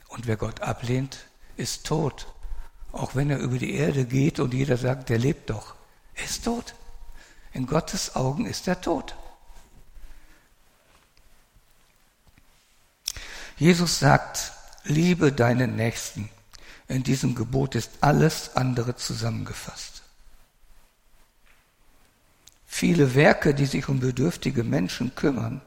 Und 0.08 0.26
wer 0.26 0.36
Gott 0.36 0.60
ablehnt, 0.60 1.26
ist 1.56 1.86
tot. 1.86 2.26
Auch 2.92 3.14
wenn 3.14 3.30
er 3.30 3.38
über 3.38 3.58
die 3.58 3.74
Erde 3.74 4.04
geht 4.04 4.40
und 4.40 4.54
jeder 4.54 4.76
sagt, 4.76 5.08
der 5.08 5.18
lebt 5.18 5.50
doch. 5.50 5.74
Er 6.14 6.24
ist 6.24 6.44
tot. 6.44 6.74
In 7.52 7.66
Gottes 7.66 8.14
Augen 8.16 8.46
ist 8.46 8.68
er 8.68 8.80
tot. 8.80 9.16
Jesus 13.56 13.98
sagt, 13.98 14.52
liebe 14.84 15.32
deinen 15.32 15.76
Nächsten. 15.76 16.30
In 16.88 17.02
diesem 17.02 17.34
Gebot 17.34 17.74
ist 17.74 17.90
alles 18.00 18.56
andere 18.56 18.96
zusammengefasst. 18.96 19.99
Viele 22.72 23.16
Werke, 23.16 23.52
die 23.52 23.66
sich 23.66 23.88
um 23.88 23.98
bedürftige 23.98 24.62
Menschen 24.62 25.16
kümmern, 25.16 25.60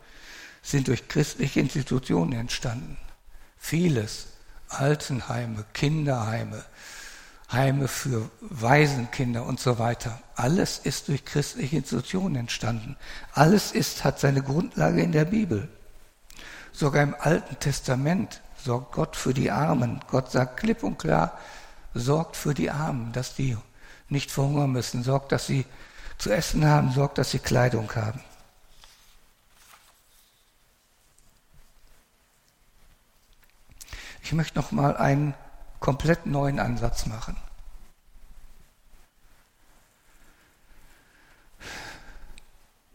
sind 0.63 0.88
durch 0.88 1.10
christliche 1.10 1.60
Institutionen 1.60 2.31
entstanden. 2.31 2.98
Vieles, 3.57 4.27
Altenheime, 4.69 5.65
Kinderheime, 5.74 6.63
Heime 7.51 7.89
für 7.89 8.31
Waisenkinder 8.39 9.45
und 9.45 9.60
so 9.60 9.77
weiter. 9.79 10.24
Alles 10.36 10.79
ist 10.79 11.10
durch 11.10 11.25
christliche 11.25 11.75
Institutionen 11.75 12.38
entstanden. 12.38 12.95
Alles 13.33 13.74
ist, 13.74 14.05
hat 14.05 14.22
seine 14.22 14.41
Grundlage 14.41 15.03
in 15.03 15.12
der 15.12 15.25
Bibel. 15.25 15.67
Sogar 16.72 17.03
im 17.03 17.15
Alten 17.19 17.60
Testament 17.60 18.41
sorgt 18.63 18.93
Gott 18.93 19.17
für 19.17 19.33
die 19.33 19.51
Armen. 19.51 20.00
Gott 20.10 20.31
sagt 20.31 20.62
klipp 20.62 20.83
und 20.83 20.98
klar, 20.98 21.38
sorgt 21.93 22.38
für 22.38 22.53
die 22.53 22.72
Armen, 22.72 23.12
dass 23.12 23.36
die 23.36 23.57
nicht 24.07 24.31
verhungern 24.31 24.72
müssen, 24.72 25.03
sorgt, 25.03 25.33
dass 25.33 25.45
sie 25.45 25.65
zu 26.23 26.33
essen 26.33 26.65
haben, 26.65 26.89
sorgt, 26.93 27.17
dass 27.17 27.31
sie 27.31 27.39
Kleidung 27.39 27.93
haben. 27.95 28.23
Ich 34.23 34.31
möchte 34.31 34.57
noch 34.57 34.71
mal 34.71 34.95
einen 34.95 35.33
komplett 35.81 36.25
neuen 36.25 36.61
Ansatz 36.61 37.07
machen. 37.07 37.35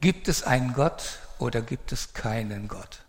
Gibt 0.00 0.28
es 0.28 0.42
einen 0.42 0.72
Gott 0.72 1.18
oder 1.38 1.60
gibt 1.60 1.92
es 1.92 2.14
keinen 2.14 2.66
Gott? 2.66 3.04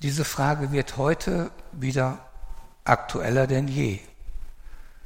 Diese 0.00 0.24
Frage 0.24 0.70
wird 0.70 0.96
heute 0.96 1.50
wieder 1.72 2.18
aktueller 2.84 3.48
denn 3.48 3.66
je. 3.66 3.98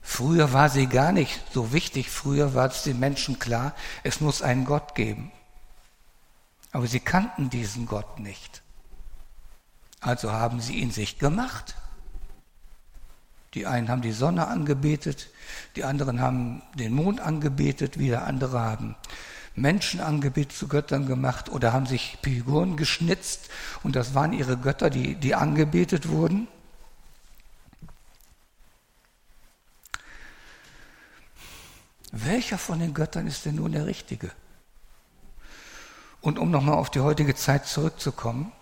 Früher 0.09 0.53
war 0.53 0.71
sie 0.71 0.87
gar 0.87 1.11
nicht 1.11 1.43
so 1.53 1.73
wichtig, 1.73 2.11
früher 2.11 2.55
war 2.55 2.69
es 2.69 2.85
den 2.85 3.01
Menschen 3.01 3.41
klar, 3.41 3.75
es 4.05 4.21
muss 4.21 4.41
einen 4.41 4.65
Gott 4.65 4.95
geben. 4.95 5.33
Aber 6.71 6.87
sie 6.87 7.01
kannten 7.01 7.51
diesen 7.51 7.87
Gott 7.87 8.21
nicht. 8.21 8.63
Also 10.01 10.31
haben 10.31 10.61
sie 10.61 10.77
ihn 10.77 10.93
sich 10.93 11.19
gemacht. 11.19 11.75
Die 13.55 13.67
einen 13.67 13.89
haben 13.89 14.01
die 14.01 14.13
Sonne 14.13 14.47
angebetet, 14.47 15.29
die 15.75 15.83
anderen 15.83 16.21
haben 16.21 16.63
den 16.77 16.95
Mond 16.95 17.21
angebetet, 17.21 17.99
wieder 17.99 18.27
andere 18.27 18.61
haben 18.61 18.95
Menschen 19.57 20.01
angebetet, 20.01 20.57
zu 20.57 20.69
Göttern 20.69 21.07
gemacht 21.07 21.51
oder 21.51 21.73
haben 21.73 21.87
sich 21.87 22.17
Figuren 22.23 22.77
geschnitzt 22.77 23.51
und 23.83 23.97
das 23.97 24.15
waren 24.15 24.33
ihre 24.33 24.57
Götter, 24.57 24.89
die, 24.89 25.17
die 25.17 25.35
angebetet 25.35 26.09
wurden. 26.09 26.47
Welcher 32.25 32.57
von 32.57 32.79
den 32.79 32.95
Göttern 32.95 33.27
ist 33.27 33.45
denn 33.45 33.57
nun 33.57 33.73
der 33.73 33.85
richtige? 33.85 34.31
Und 36.23 36.39
um 36.39 36.51
nochmal 36.51 36.77
auf 36.77 36.91
die 36.91 37.01
heutige 37.01 37.35
Zeit 37.35 37.67
zurückzukommen, 37.67 38.53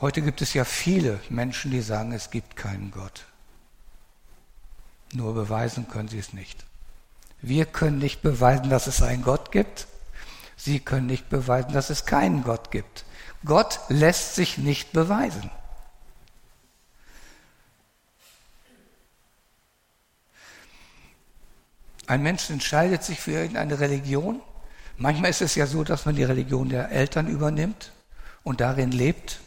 heute 0.00 0.22
gibt 0.22 0.42
es 0.42 0.52
ja 0.52 0.64
viele 0.64 1.20
Menschen, 1.28 1.70
die 1.70 1.82
sagen, 1.82 2.12
es 2.12 2.30
gibt 2.30 2.56
keinen 2.56 2.90
Gott. 2.90 3.26
Nur 5.12 5.34
beweisen 5.34 5.88
können 5.88 6.08
sie 6.08 6.18
es 6.18 6.32
nicht. 6.32 6.64
Wir 7.42 7.64
können 7.64 7.98
nicht 7.98 8.22
beweisen, 8.22 8.70
dass 8.70 8.88
es 8.88 9.02
einen 9.02 9.22
Gott 9.22 9.52
gibt. 9.52 9.86
Sie 10.56 10.80
können 10.80 11.06
nicht 11.06 11.28
beweisen, 11.28 11.72
dass 11.72 11.90
es 11.90 12.06
keinen 12.06 12.42
Gott 12.42 12.72
gibt. 12.72 13.04
Gott 13.44 13.78
lässt 13.88 14.34
sich 14.34 14.58
nicht 14.58 14.92
beweisen. 14.92 15.50
Ein 22.06 22.22
Mensch 22.22 22.50
entscheidet 22.50 23.02
sich 23.04 23.20
für 23.20 23.32
irgendeine 23.32 23.78
Religion. 23.80 24.40
Manchmal 24.96 25.30
ist 25.30 25.42
es 25.42 25.54
ja 25.54 25.66
so, 25.66 25.84
dass 25.84 26.04
man 26.04 26.16
die 26.16 26.24
Religion 26.24 26.68
der 26.68 26.90
Eltern 26.90 27.28
übernimmt 27.28 27.92
und 28.42 28.60
darin 28.60 28.92
lebt. 28.92 29.40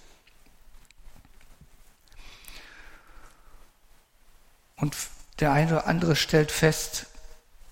Und 4.78 4.96
der 5.40 5.52
eine 5.52 5.72
oder 5.72 5.88
andere 5.88 6.16
stellt 6.16 6.52
fest, 6.52 7.08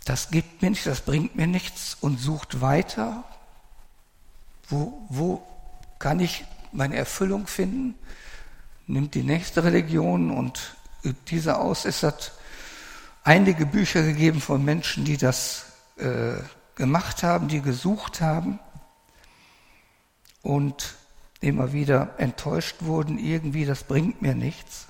das 0.06 0.32
gibt 0.32 0.62
mir 0.62 0.70
nichts, 0.70 0.86
das 0.86 1.02
bringt 1.02 1.36
mir 1.36 1.48
nichts 1.48 1.98
und 2.02 2.20
sucht 2.20 2.62
weiter. 2.62 3.24
Wo, 4.68 5.06
wo 5.10 5.46
kann 6.00 6.20
ich 6.20 6.46
meine 6.72 6.96
Erfüllung 6.96 7.48
finden? 7.48 7.96
Nimmt 8.86 9.16
die 9.16 9.24
nächste 9.24 9.64
Religion 9.64 10.30
und 10.30 10.76
übt 11.04 11.22
diese 11.30 11.58
aus. 11.58 11.86
Es 11.86 12.04
hat 12.04 12.34
einige 13.24 13.66
Bücher 13.66 14.04
gegeben 14.04 14.42
von 14.42 14.64
Menschen, 14.64 15.06
die 15.06 15.18
das 15.18 15.66
äh, 15.98 16.36
gemacht 16.76 17.24
haben, 17.24 17.48
die 17.48 17.62
gesucht 17.62 18.22
haben 18.22 18.60
und 20.42 20.96
immer 21.40 21.74
wieder 21.74 22.16
enttäuscht 22.20 22.78
wurden, 22.80 23.18
irgendwie, 23.18 23.66
das 23.66 23.84
bringt 23.84 24.22
mir 24.22 24.36
nichts. 24.36 24.88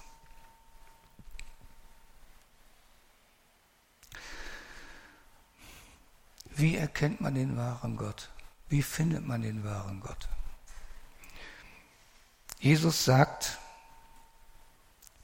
Wie 6.56 6.78
erkennt 6.78 7.20
man 7.20 7.34
den 7.34 7.58
wahren 7.58 7.98
Gott? 7.98 8.30
Wie 8.70 8.84
findet 8.84 9.26
man 9.26 9.42
den 9.42 9.64
wahren 9.64 10.00
Gott? 10.00 10.30
Jesus 12.60 13.04
sagt, 13.04 13.58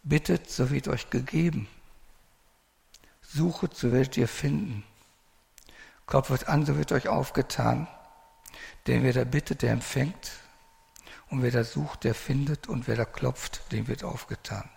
bittet, 0.03 0.49
so 0.49 0.71
wird 0.71 0.87
euch 0.87 1.09
gegeben. 1.09 1.67
Suchet, 3.31 3.75
so 3.75 3.91
werdet 3.91 4.17
ihr 4.17 4.27
finden. 4.27 4.83
Klopft 6.07 6.47
an, 6.47 6.65
so 6.65 6.77
wird 6.77 6.91
euch 6.91 7.07
aufgetan. 7.07 7.87
Denn 8.87 9.03
wer 9.03 9.13
da 9.13 9.23
bittet, 9.23 9.61
der 9.61 9.71
empfängt. 9.71 10.31
Und 11.29 11.43
wer 11.43 11.51
da 11.51 11.63
sucht, 11.63 12.05
der 12.05 12.15
findet. 12.15 12.67
Und 12.67 12.87
wer 12.87 12.95
da 12.95 13.05
klopft, 13.05 13.71
dem 13.71 13.87
wird 13.87 14.03
aufgetan. 14.03 14.67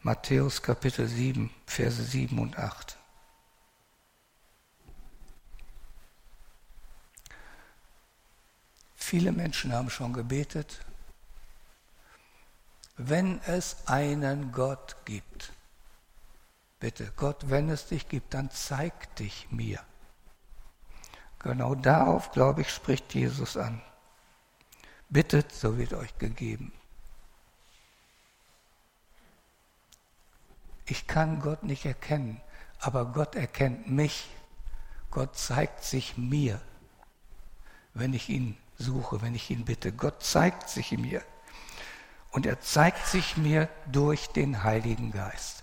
Matthäus 0.00 0.62
Kapitel 0.62 1.06
7, 1.06 1.50
Verse 1.66 2.02
7 2.02 2.38
und 2.38 2.58
8. 2.58 2.96
Viele 8.96 9.32
Menschen 9.32 9.74
haben 9.74 9.90
schon 9.90 10.14
gebetet, 10.14 10.80
wenn 12.96 13.42
es 13.42 13.86
einen 13.86 14.50
Gott 14.52 14.96
gibt. 15.04 15.52
Bitte, 16.82 17.12
Gott, 17.14 17.48
wenn 17.48 17.70
es 17.70 17.86
dich 17.86 18.08
gibt, 18.08 18.34
dann 18.34 18.50
zeig 18.50 19.14
dich 19.14 19.46
mir. 19.52 19.78
Genau 21.38 21.76
darauf, 21.76 22.32
glaube 22.32 22.62
ich, 22.62 22.70
spricht 22.70 23.14
Jesus 23.14 23.56
an. 23.56 23.80
Bittet, 25.08 25.52
so 25.52 25.78
wird 25.78 25.92
euch 25.92 26.18
gegeben. 26.18 26.72
Ich 30.84 31.06
kann 31.06 31.38
Gott 31.38 31.62
nicht 31.62 31.86
erkennen, 31.86 32.40
aber 32.80 33.04
Gott 33.04 33.36
erkennt 33.36 33.88
mich. 33.88 34.28
Gott 35.12 35.36
zeigt 35.36 35.84
sich 35.84 36.16
mir, 36.16 36.60
wenn 37.94 38.12
ich 38.12 38.28
ihn 38.28 38.56
suche, 38.76 39.22
wenn 39.22 39.36
ich 39.36 39.50
ihn 39.50 39.64
bitte. 39.64 39.92
Gott 39.92 40.20
zeigt 40.24 40.68
sich 40.68 40.90
mir. 40.98 41.22
Und 42.32 42.44
er 42.44 42.60
zeigt 42.60 43.06
sich 43.06 43.36
mir 43.36 43.68
durch 43.86 44.26
den 44.30 44.64
Heiligen 44.64 45.12
Geist. 45.12 45.61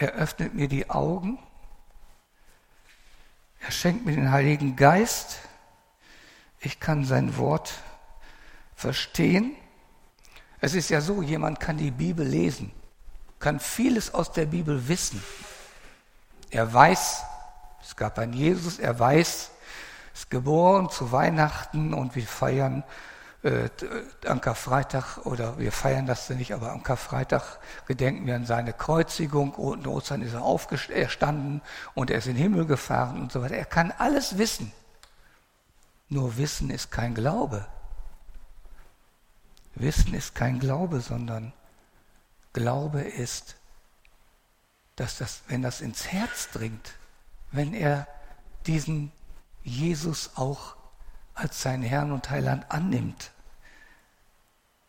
Er 0.00 0.12
öffnet 0.12 0.54
mir 0.54 0.68
die 0.68 0.88
Augen, 0.88 1.40
Er 3.60 3.72
schenkt 3.72 4.06
mir 4.06 4.14
den 4.14 4.30
Heiligen 4.30 4.76
Geist. 4.76 5.40
Ich 6.60 6.78
kann 6.78 7.04
sein 7.04 7.36
Wort 7.36 7.74
verstehen. 8.76 9.56
Es 10.60 10.74
ist 10.74 10.88
ja 10.90 11.00
so, 11.00 11.20
jemand 11.20 11.58
kann 11.58 11.76
die 11.76 11.90
Bibel 11.90 12.24
lesen, 12.24 12.70
kann 13.40 13.58
vieles 13.58 14.14
aus 14.14 14.30
der 14.30 14.46
Bibel 14.46 14.86
wissen. 14.86 15.20
Er 16.50 16.72
weiß, 16.72 17.24
es 17.82 17.96
gab 17.96 18.20
einen 18.20 18.32
Jesus, 18.32 18.78
er 18.78 18.96
weiß, 18.98 19.50
es 20.14 20.20
ist 20.20 20.30
geboren 20.30 20.90
zu 20.90 21.10
Weihnachten 21.10 21.92
und 21.92 22.14
wir 22.14 22.26
feiern 22.26 22.84
äh, 23.42 23.68
an 24.26 24.40
Karfreitag 24.40 25.18
oder 25.24 25.58
wir 25.58 25.70
feiern 25.70 26.06
das 26.06 26.28
nicht, 26.30 26.52
aber 26.52 26.72
am 26.72 26.82
Karfreitag 26.82 27.58
gedenken 27.86 28.26
wir 28.26 28.34
an 28.34 28.46
seine 28.46 28.72
Kreuzigung 28.72 29.52
und 29.52 29.86
Ostern 29.86 30.22
ist 30.22 30.34
er 30.34 30.42
auferstanden 30.42 31.62
und 31.94 32.10
er 32.10 32.18
ist 32.18 32.26
in 32.26 32.34
den 32.34 32.42
Himmel 32.42 32.66
gefahren 32.66 33.20
und 33.20 33.32
so 33.32 33.40
weiter. 33.40 33.56
Er 33.56 33.64
kann 33.64 33.92
alles 33.96 34.38
wissen. 34.38 34.72
Nur 36.08 36.36
Wissen 36.36 36.70
ist 36.70 36.90
kein 36.90 37.14
Glaube. 37.14 37.66
Wissen 39.74 40.14
ist 40.14 40.34
kein 40.34 40.58
Glaube, 40.58 41.00
sondern 41.00 41.52
Glaube 42.52 43.02
ist, 43.02 43.54
dass 44.96 45.18
das, 45.18 45.42
wenn 45.46 45.62
das 45.62 45.80
ins 45.80 46.08
Herz 46.08 46.50
dringt, 46.50 46.94
wenn 47.52 47.72
er 47.72 48.08
diesen 48.66 49.12
Jesus 49.62 50.32
auch 50.34 50.77
als 51.38 51.62
seinen 51.62 51.82
Herrn 51.82 52.12
und 52.12 52.30
Heiland 52.30 52.66
annimmt, 52.70 53.30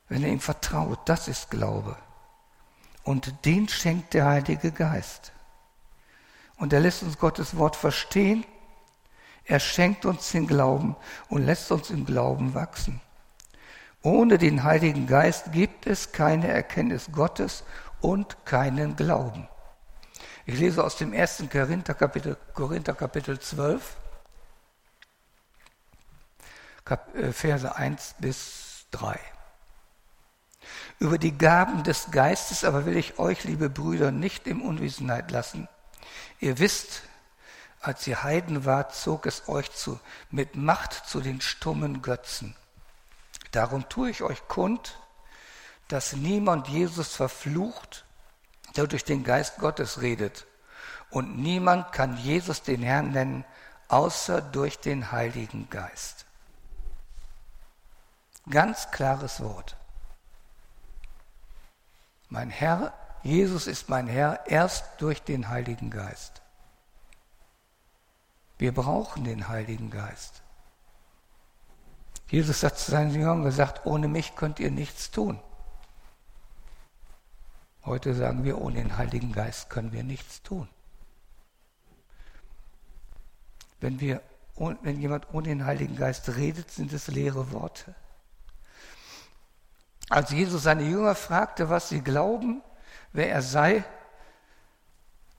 wenn 0.07 0.23
er 0.23 0.29
ihm 0.29 0.39
vertraut, 0.39 0.99
das 1.05 1.27
ist 1.27 1.51
Glaube. 1.51 1.95
Und 3.03 3.45
den 3.45 3.69
schenkt 3.69 4.13
der 4.13 4.25
Heilige 4.25 4.71
Geist. 4.71 5.31
Und 6.57 6.73
er 6.73 6.79
lässt 6.79 7.03
uns 7.03 7.17
Gottes 7.19 7.55
Wort 7.57 7.75
verstehen, 7.75 8.43
er 9.45 9.59
schenkt 9.59 10.05
uns 10.05 10.31
den 10.31 10.47
Glauben 10.47 10.95
und 11.27 11.45
lässt 11.45 11.71
uns 11.71 11.89
im 11.89 12.05
Glauben 12.05 12.53
wachsen. 12.53 13.01
Ohne 14.01 14.37
den 14.37 14.63
Heiligen 14.63 15.07
Geist 15.07 15.51
gibt 15.51 15.87
es 15.87 16.11
keine 16.11 16.47
Erkenntnis 16.47 17.09
Gottes 17.11 17.63
und 18.01 18.45
keinen 18.45 18.95
Glauben. 18.95 19.47
Ich 20.45 20.57
lese 20.59 20.83
aus 20.83 20.97
dem 20.97 21.13
ersten 21.13 21.49
Korinther 21.49 21.93
Kapitel, 21.93 22.37
Korinther 22.53 22.93
Kapitel 22.93 23.39
12, 23.39 23.81
äh, 23.81 24.08
Verse 27.31 27.75
1 27.75 28.15
bis 28.19 28.85
3. 28.91 29.19
Über 30.99 31.17
die 31.17 31.37
Gaben 31.37 31.83
des 31.83 32.11
Geistes 32.11 32.63
aber 32.63 32.85
will 32.85 32.97
ich 32.97 33.19
euch, 33.19 33.43
liebe 33.43 33.69
Brüder, 33.69 34.11
nicht 34.11 34.47
im 34.47 34.61
Unwissenheit 34.61 35.31
lassen. 35.31 35.67
Ihr 36.39 36.59
wisst, 36.59 37.03
als 37.81 38.05
ihr 38.07 38.23
Heiden 38.23 38.65
wart, 38.65 38.93
zog 38.93 39.25
es 39.25 39.47
euch 39.47 39.71
zu, 39.71 39.99
mit 40.29 40.55
Macht 40.55 40.93
zu 40.93 41.21
den 41.21 41.39
stummen 41.39 42.01
Götzen. 42.01 42.55
Darum 43.51 43.87
tue 43.87 44.09
ich 44.09 44.21
euch 44.21 44.47
kund, 44.47 44.99
dass 45.87 46.13
niemand 46.13 46.67
Jesus 46.67 47.15
verflucht, 47.15 48.05
der 48.75 48.87
durch 48.87 49.05
den 49.05 49.23
Geist 49.23 49.57
Gottes 49.57 50.01
redet. 50.01 50.45
Und 51.09 51.39
niemand 51.39 51.91
kann 51.91 52.17
Jesus 52.17 52.61
den 52.61 52.83
Herrn 52.83 53.11
nennen, 53.11 53.45
außer 53.87 54.41
durch 54.41 54.79
den 54.79 55.11
Heiligen 55.11 55.69
Geist. 55.69 56.25
Ganz 58.49 58.89
klares 58.91 59.41
Wort. 59.41 59.75
Mein 62.29 62.49
Herr, 62.49 62.93
Jesus 63.21 63.67
ist 63.67 63.89
mein 63.89 64.07
Herr 64.07 64.47
erst 64.47 65.01
durch 65.01 65.21
den 65.21 65.49
Heiligen 65.49 65.91
Geist. 65.91 66.41
Wir 68.57 68.73
brauchen 68.73 69.23
den 69.23 69.47
Heiligen 69.47 69.91
Geist. 69.91 70.41
Jesus 72.27 72.63
hat 72.63 72.77
zu 72.77 72.91
seinen 72.91 73.13
Jüngern 73.13 73.43
gesagt, 73.43 73.85
ohne 73.85 74.07
mich 74.07 74.35
könnt 74.35 74.59
ihr 74.59 74.71
nichts 74.71 75.11
tun. 75.11 75.39
Heute 77.85 78.13
sagen 78.13 78.43
wir, 78.43 78.59
ohne 78.61 78.75
den 78.75 78.97
Heiligen 78.97 79.31
Geist 79.31 79.69
können 79.69 79.91
wir 79.91 80.03
nichts 80.03 80.43
tun. 80.43 80.67
Wenn, 83.79 83.99
wir, 83.99 84.21
wenn 84.57 84.99
jemand 84.99 85.33
ohne 85.33 85.47
den 85.47 85.65
Heiligen 85.65 85.95
Geist 85.95 86.35
redet, 86.35 86.69
sind 86.69 86.93
es 86.93 87.07
leere 87.07 87.51
Worte. 87.51 87.95
Als 90.09 90.31
Jesus 90.31 90.63
seine 90.63 90.83
Jünger 90.83 91.13
fragte, 91.13 91.69
was 91.69 91.89
sie 91.89 92.01
glauben, 92.01 92.63
wer 93.13 93.29
er 93.31 93.43
sei, 93.43 93.83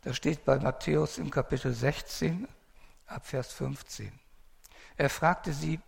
das 0.03 0.17
steht 0.17 0.45
bei 0.45 0.59
Matthäus 0.59 1.19
im 1.19 1.31
Kapitel 1.31 1.75
16 1.75 2.49
ab 3.07 3.27
Vers 3.27 3.53
15. 3.53 4.13
Er 4.97 5.11
fragte 5.11 5.53
sie, 5.53 5.81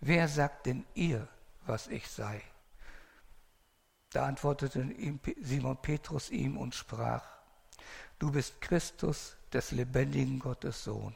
wer 0.00 0.28
sagt 0.28 0.66
denn 0.66 0.84
ihr, 0.94 1.28
was 1.64 1.86
ich 1.86 2.08
sei? 2.08 2.42
Da 4.10 4.26
antwortete 4.26 4.84
Simon 5.40 5.76
Petrus 5.80 6.30
ihm 6.30 6.56
und 6.56 6.74
sprach, 6.74 7.24
du 8.18 8.32
bist 8.32 8.60
Christus, 8.60 9.36
des 9.52 9.70
lebendigen 9.70 10.40
Gottes 10.40 10.82
Sohn. 10.82 11.14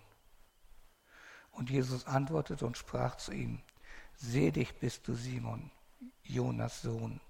Und 1.50 1.70
Jesus 1.70 2.06
antwortete 2.06 2.64
und 2.64 2.76
sprach 2.76 3.16
zu 3.16 3.32
ihm, 3.32 3.60
selig 4.14 4.78
bist 4.78 5.08
du 5.08 5.14
Simon, 5.14 5.72
Jonas 6.22 6.82
Sohn, 6.82 7.20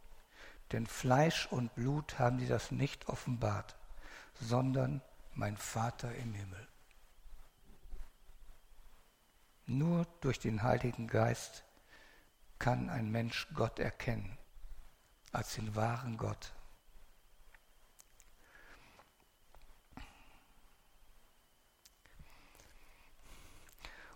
denn 0.73 0.87
Fleisch 0.87 1.47
und 1.47 1.75
Blut 1.75 2.19
haben 2.19 2.39
dir 2.39 2.49
das 2.49 2.71
nicht 2.71 3.09
offenbart, 3.09 3.77
sondern 4.41 5.03
mein 5.35 5.57
Vater 5.57 6.15
im 6.15 6.35
Himmel. 6.35 6.69
Nur 9.67 10.07
durch 10.21 10.39
den 10.39 10.63
Heiligen 10.63 11.07
Geist 11.07 11.65
kann 12.59 12.91
ein 12.91 13.11
Mensch 13.11 13.47
Gott 13.55 13.79
erkennen 13.79 14.39
als 15.33 15.55
den 15.55 15.75
wahren 15.75 16.17
Gott. 16.17 16.53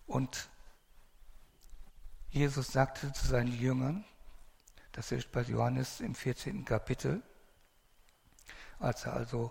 Und 0.06 0.48
Jesus 2.30 2.72
sagte 2.72 3.12
zu 3.12 3.26
seinen 3.26 3.52
Jüngern, 3.52 4.04
das 4.92 5.10
ist 5.10 5.32
bei 5.32 5.42
Johannes 5.42 6.00
im 6.00 6.14
14. 6.14 6.64
Kapitel, 6.64 7.22
als 8.78 9.06
er 9.06 9.14
also 9.14 9.50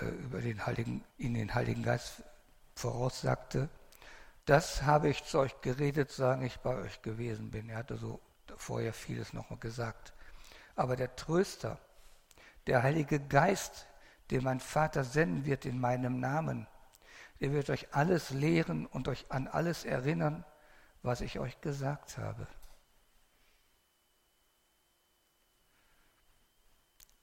äh, 0.00 0.06
über 0.06 0.40
den 0.40 0.64
Heiligen, 0.66 1.04
in 1.18 1.34
den 1.34 1.54
Heiligen 1.54 1.82
Geist 1.82 2.22
voraussagte, 2.74 3.68
das 4.44 4.82
habe 4.82 5.08
ich 5.08 5.24
zu 5.24 5.40
euch 5.40 5.60
geredet, 5.60 6.10
sagen 6.10 6.42
ich 6.42 6.58
bei 6.58 6.76
euch 6.76 7.02
gewesen 7.02 7.50
bin. 7.50 7.68
Er 7.68 7.78
hatte 7.78 7.96
so 7.96 8.20
vorher 8.56 8.92
vieles 8.92 9.32
nochmal 9.32 9.58
gesagt. 9.58 10.12
Aber 10.76 10.94
der 10.94 11.16
Tröster, 11.16 11.78
der 12.66 12.82
Heilige 12.82 13.18
Geist, 13.18 13.86
den 14.30 14.44
mein 14.44 14.60
Vater 14.60 15.04
senden 15.04 15.44
wird 15.44 15.64
in 15.64 15.80
meinem 15.80 16.20
Namen, 16.20 16.66
der 17.40 17.52
wird 17.52 17.70
euch 17.70 17.94
alles 17.94 18.30
lehren 18.30 18.86
und 18.86 19.08
euch 19.08 19.26
an 19.30 19.46
alles 19.48 19.84
erinnern, 19.84 20.44
was 21.02 21.20
ich 21.20 21.38
euch 21.38 21.60
gesagt 21.60 22.18
habe. 22.18 22.46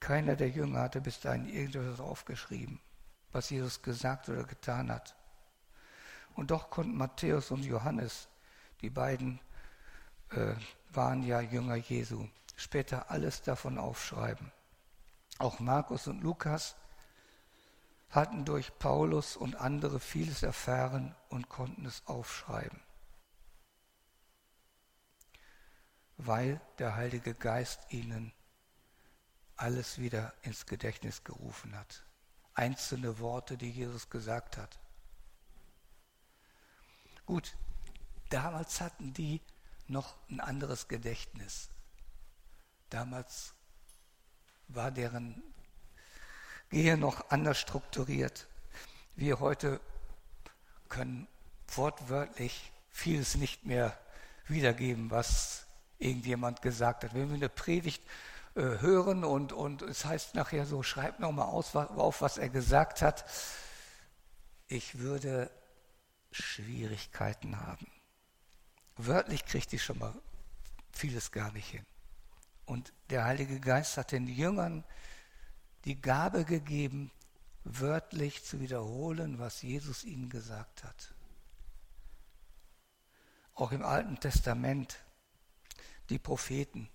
Keiner 0.03 0.35
der 0.35 0.49
Jünger 0.49 0.81
hatte 0.81 0.99
bis 0.99 1.21
dahin 1.21 1.47
irgendetwas 1.47 2.01
aufgeschrieben, 2.01 2.81
was 3.31 3.49
Jesus 3.49 3.81
gesagt 3.81 4.27
oder 4.27 4.43
getan 4.43 4.91
hat. 4.91 5.15
Und 6.35 6.51
doch 6.51 6.69
konnten 6.69 6.97
Matthäus 6.97 7.51
und 7.51 7.63
Johannes, 7.63 8.27
die 8.81 8.89
beiden 8.89 9.39
äh, 10.31 10.55
waren 10.89 11.23
ja 11.23 11.39
Jünger 11.39 11.75
Jesu, 11.75 12.27
später 12.57 13.11
alles 13.11 13.43
davon 13.43 13.77
aufschreiben. 13.77 14.51
Auch 15.39 15.61
Markus 15.61 16.07
und 16.07 16.21
Lukas 16.21 16.75
hatten 18.09 18.43
durch 18.43 18.77
Paulus 18.79 19.37
und 19.37 19.55
andere 19.55 20.01
vieles 20.01 20.43
erfahren 20.43 21.15
und 21.29 21.47
konnten 21.47 21.85
es 21.85 22.05
aufschreiben, 22.07 22.81
weil 26.17 26.59
der 26.77 26.97
Heilige 26.97 27.33
Geist 27.33 27.79
ihnen 27.87 28.33
alles 29.55 29.99
wieder 29.99 30.33
ins 30.41 30.65
Gedächtnis 30.65 31.23
gerufen 31.23 31.77
hat. 31.77 32.03
Einzelne 32.53 33.19
Worte, 33.19 33.57
die 33.57 33.69
Jesus 33.69 34.09
gesagt 34.09 34.57
hat. 34.57 34.79
Gut, 37.25 37.55
damals 38.29 38.81
hatten 38.81 39.13
die 39.13 39.41
noch 39.87 40.15
ein 40.29 40.39
anderes 40.39 40.87
Gedächtnis. 40.87 41.69
Damals 42.89 43.53
war 44.67 44.91
deren 44.91 45.41
Gehirn 46.69 46.99
noch 46.99 47.29
anders 47.29 47.59
strukturiert. 47.59 48.47
Wir 49.15 49.39
heute 49.39 49.79
können 50.89 51.27
wortwörtlich 51.67 52.71
vieles 52.89 53.35
nicht 53.35 53.65
mehr 53.65 53.97
wiedergeben, 54.47 55.09
was 55.09 55.65
irgendjemand 55.97 56.61
gesagt 56.61 57.03
hat. 57.03 57.13
Wenn 57.13 57.29
wir 57.29 57.35
eine 57.35 57.49
Predigt 57.49 58.03
äh, 58.55 58.79
hören 58.81 59.23
und, 59.23 59.51
und 59.51 59.81
es 59.81 60.05
heißt 60.05 60.35
nachher 60.35 60.65
so, 60.65 60.83
schreibt 60.83 61.19
nochmal 61.19 61.47
auf, 61.47 62.21
was 62.21 62.37
er 62.37 62.49
gesagt 62.49 63.01
hat, 63.01 63.25
ich 64.67 64.99
würde 64.99 65.49
Schwierigkeiten 66.31 67.59
haben. 67.59 67.87
Wörtlich 68.95 69.45
kriegt 69.45 69.71
die 69.71 69.79
schon 69.79 69.99
mal 69.99 70.13
vieles 70.91 71.31
gar 71.31 71.51
nicht 71.51 71.67
hin. 71.67 71.85
Und 72.65 72.93
der 73.09 73.25
Heilige 73.25 73.59
Geist 73.59 73.97
hat 73.97 74.11
den 74.11 74.27
Jüngern 74.27 74.83
die 75.85 75.99
Gabe 75.99 76.45
gegeben, 76.45 77.11
wörtlich 77.63 78.43
zu 78.45 78.59
wiederholen, 78.59 79.39
was 79.39 79.61
Jesus 79.61 80.03
ihnen 80.03 80.29
gesagt 80.29 80.83
hat. 80.83 81.13
Auch 83.55 83.71
im 83.71 83.83
Alten 83.83 84.19
Testament, 84.19 84.97
die 86.09 86.19
Propheten, 86.19 86.89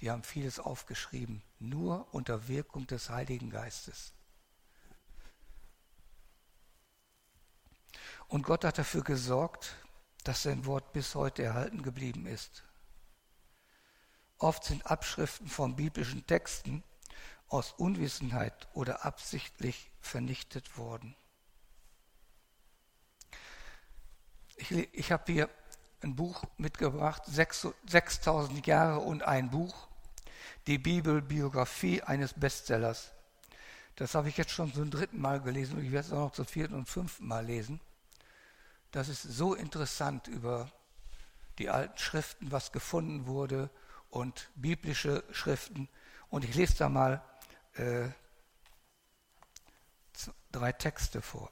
die 0.00 0.10
haben 0.10 0.22
vieles 0.22 0.58
aufgeschrieben, 0.58 1.42
nur 1.58 2.12
unter 2.14 2.48
Wirkung 2.48 2.86
des 2.86 3.10
Heiligen 3.10 3.50
Geistes. 3.50 4.12
Und 8.28 8.42
Gott 8.42 8.64
hat 8.64 8.78
dafür 8.78 9.02
gesorgt, 9.02 9.74
dass 10.24 10.42
sein 10.42 10.64
Wort 10.64 10.92
bis 10.92 11.14
heute 11.14 11.42
erhalten 11.42 11.82
geblieben 11.82 12.26
ist. 12.26 12.62
Oft 14.38 14.64
sind 14.64 14.86
Abschriften 14.86 15.48
von 15.48 15.76
biblischen 15.76 16.26
Texten 16.26 16.82
aus 17.48 17.72
Unwissenheit 17.72 18.68
oder 18.72 19.04
absichtlich 19.04 19.90
vernichtet 20.00 20.78
worden. 20.78 21.14
Ich, 24.56 24.70
ich 24.70 25.12
habe 25.12 25.32
hier 25.32 25.50
ein 26.02 26.16
Buch 26.16 26.44
mitgebracht, 26.56 27.24
6000 27.26 28.66
Jahre 28.66 29.00
und 29.00 29.22
ein 29.22 29.50
Buch, 29.50 29.89
die 30.66 30.78
Bibelbiografie 30.78 32.02
eines 32.02 32.34
Bestsellers. 32.34 33.12
Das 33.96 34.14
habe 34.14 34.28
ich 34.28 34.36
jetzt 34.36 34.52
schon 34.52 34.72
zum 34.72 34.90
dritten 34.90 35.20
Mal 35.20 35.40
gelesen 35.40 35.78
und 35.78 35.84
ich 35.84 35.92
werde 35.92 36.06
es 36.06 36.12
auch 36.12 36.26
noch 36.26 36.32
zum 36.32 36.46
vierten 36.46 36.74
und 36.74 36.88
fünften 36.88 37.26
Mal 37.26 37.44
lesen. 37.44 37.80
Das 38.92 39.08
ist 39.08 39.22
so 39.22 39.54
interessant 39.54 40.26
über 40.26 40.70
die 41.58 41.68
alten 41.68 41.98
Schriften, 41.98 42.50
was 42.50 42.72
gefunden 42.72 43.26
wurde 43.26 43.70
und 44.08 44.50
biblische 44.54 45.22
Schriften. 45.30 45.88
Und 46.28 46.44
ich 46.44 46.54
lese 46.54 46.78
da 46.78 46.88
mal 46.88 47.22
äh, 47.74 48.08
drei 50.50 50.72
Texte 50.72 51.22
vor. 51.22 51.50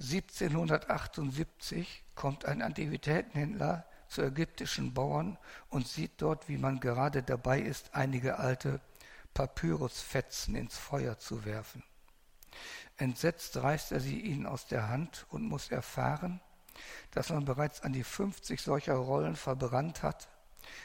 1778 0.00 2.04
kommt 2.14 2.46
ein 2.46 2.62
Antiquitätenhändler 2.62 3.86
zu 4.10 4.22
ägyptischen 4.22 4.92
Bauern 4.92 5.38
und 5.68 5.86
sieht 5.86 6.20
dort, 6.20 6.48
wie 6.48 6.58
man 6.58 6.80
gerade 6.80 7.22
dabei 7.22 7.60
ist, 7.60 7.94
einige 7.94 8.38
alte 8.38 8.80
Papyrusfetzen 9.34 10.56
ins 10.56 10.76
Feuer 10.76 11.18
zu 11.18 11.44
werfen. 11.44 11.82
Entsetzt 12.96 13.56
reißt 13.56 13.92
er 13.92 14.00
sie 14.00 14.20
ihnen 14.20 14.46
aus 14.46 14.66
der 14.66 14.88
Hand 14.88 15.26
und 15.30 15.44
muss 15.44 15.70
erfahren, 15.70 16.40
dass 17.12 17.30
man 17.30 17.44
bereits 17.44 17.82
an 17.82 17.92
die 17.92 18.04
50 18.04 18.60
solcher 18.60 18.94
Rollen 18.94 19.36
verbrannt 19.36 20.02
hat, 20.02 20.28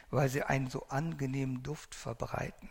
weil 0.10 0.30
sie 0.30 0.44
einen 0.44 0.70
so 0.70 0.88
angenehmen 0.88 1.64
Duft 1.64 1.96
verbreiten. 1.96 2.70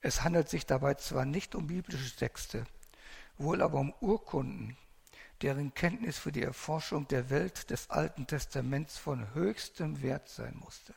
Es 0.00 0.22
handelt 0.22 0.48
sich 0.48 0.64
dabei 0.64 0.94
zwar 0.94 1.24
nicht 1.24 1.54
um 1.54 1.66
biblische 1.66 2.14
Texte, 2.16 2.64
wohl 3.36 3.62
aber 3.62 3.78
um 3.78 3.92
Urkunden, 4.00 4.76
deren 5.42 5.72
Kenntnis 5.74 6.18
für 6.18 6.32
die 6.32 6.42
Erforschung 6.42 7.06
der 7.08 7.30
Welt 7.30 7.70
des 7.70 7.90
Alten 7.90 8.26
Testaments 8.26 8.98
von 8.98 9.32
höchstem 9.34 10.02
Wert 10.02 10.28
sein 10.28 10.56
musste. 10.56 10.94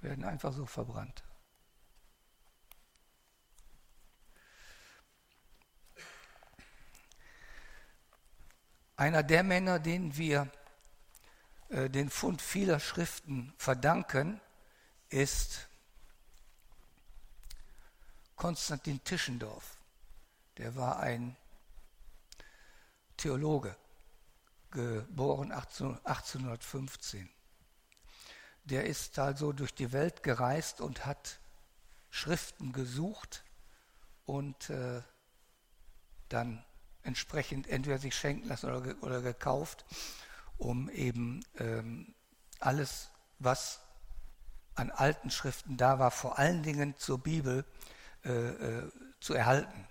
Werden 0.00 0.24
einfach 0.24 0.52
so 0.52 0.66
verbrannt. 0.66 1.22
Einer 8.96 9.22
der 9.22 9.44
Männer, 9.44 9.78
denen 9.78 10.16
wir 10.16 10.50
äh, 11.68 11.88
den 11.88 12.10
Fund 12.10 12.42
vieler 12.42 12.80
Schriften 12.80 13.52
verdanken, 13.56 14.40
ist 15.08 15.68
Konstantin 18.34 19.02
Tischendorf. 19.04 19.76
Der 20.56 20.74
war 20.74 20.98
ein 20.98 21.36
Theologe, 23.18 23.76
geboren 24.70 25.52
1815. 25.52 27.28
Der 28.64 28.86
ist 28.86 29.18
also 29.18 29.52
durch 29.52 29.74
die 29.74 29.92
Welt 29.92 30.22
gereist 30.22 30.80
und 30.80 31.04
hat 31.04 31.40
Schriften 32.10 32.72
gesucht 32.72 33.44
und 34.24 34.70
äh, 34.70 35.02
dann 36.28 36.64
entsprechend 37.02 37.66
entweder 37.68 37.98
sich 37.98 38.14
schenken 38.14 38.48
lassen 38.48 38.70
oder, 38.70 38.94
oder 39.02 39.20
gekauft, 39.22 39.84
um 40.58 40.88
eben 40.90 41.44
ähm, 41.58 42.14
alles, 42.60 43.10
was 43.38 43.80
an 44.74 44.90
alten 44.90 45.30
Schriften 45.30 45.76
da 45.76 45.98
war, 45.98 46.10
vor 46.10 46.38
allen 46.38 46.62
Dingen 46.62 46.96
zur 46.98 47.18
Bibel 47.18 47.64
äh, 48.24 48.30
äh, 48.30 48.90
zu 49.20 49.34
erhalten. 49.34 49.86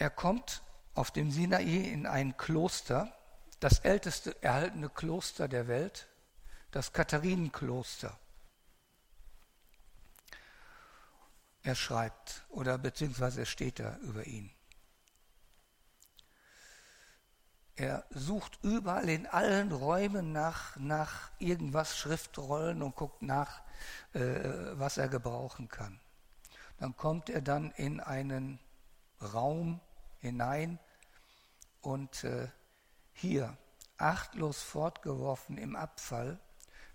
Er 0.00 0.08
kommt 0.08 0.62
auf 0.94 1.10
dem 1.10 1.30
Sinai 1.30 1.62
in 1.62 2.06
ein 2.06 2.34
Kloster, 2.38 3.14
das 3.60 3.80
älteste 3.80 4.42
erhaltene 4.42 4.88
Kloster 4.88 5.46
der 5.46 5.68
Welt, 5.68 6.08
das 6.70 6.94
Katharinenkloster. 6.94 8.18
Er 11.62 11.74
schreibt 11.74 12.46
oder 12.48 12.78
beziehungsweise 12.78 13.42
es 13.42 13.50
steht 13.50 13.78
da 13.78 13.98
über 13.98 14.26
ihn. 14.26 14.50
Er 17.76 18.06
sucht 18.08 18.58
überall 18.62 19.10
in 19.10 19.26
allen 19.26 19.70
Räumen 19.70 20.32
nach, 20.32 20.76
nach 20.76 21.30
irgendwas, 21.38 21.98
Schriftrollen 21.98 22.82
und 22.82 22.96
guckt 22.96 23.20
nach, 23.20 23.60
äh, 24.14 24.48
was 24.78 24.96
er 24.96 25.08
gebrauchen 25.10 25.68
kann. 25.68 26.00
Dann 26.78 26.96
kommt 26.96 27.28
er 27.28 27.42
dann 27.42 27.70
in 27.72 28.00
einen 28.00 28.58
Raum 29.20 29.82
hinein 30.20 30.78
und 31.80 32.24
äh, 32.24 32.48
hier, 33.12 33.56
achtlos 33.96 34.62
fortgeworfen 34.62 35.58
im 35.58 35.76
Abfall, 35.76 36.38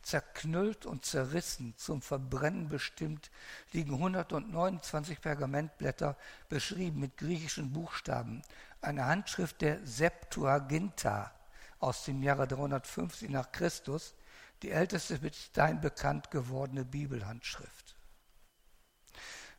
zerknüllt 0.01 0.85
und 0.85 1.03
zerrissen, 1.03 1.73
zum 1.77 2.01
Verbrennen 2.01 2.69
bestimmt, 2.69 3.31
liegen 3.71 3.93
129 3.93 5.19
Pergamentblätter, 5.19 6.15
beschrieben 6.47 6.99
mit 6.99 7.17
griechischen 7.17 7.73
Buchstaben, 7.73 8.43
eine 8.81 9.05
Handschrift 9.05 9.61
der 9.61 9.85
Septuaginta 9.85 11.31
aus 11.79 12.05
dem 12.05 12.21
Jahre 12.21 12.47
350 12.47 13.29
nach 13.29 13.51
Christus, 13.51 14.13
die 14.61 14.71
älteste 14.71 15.19
bis 15.19 15.51
dahin 15.51 15.81
bekannt 15.81 16.31
gewordene 16.31 16.85
Bibelhandschrift. 16.85 17.95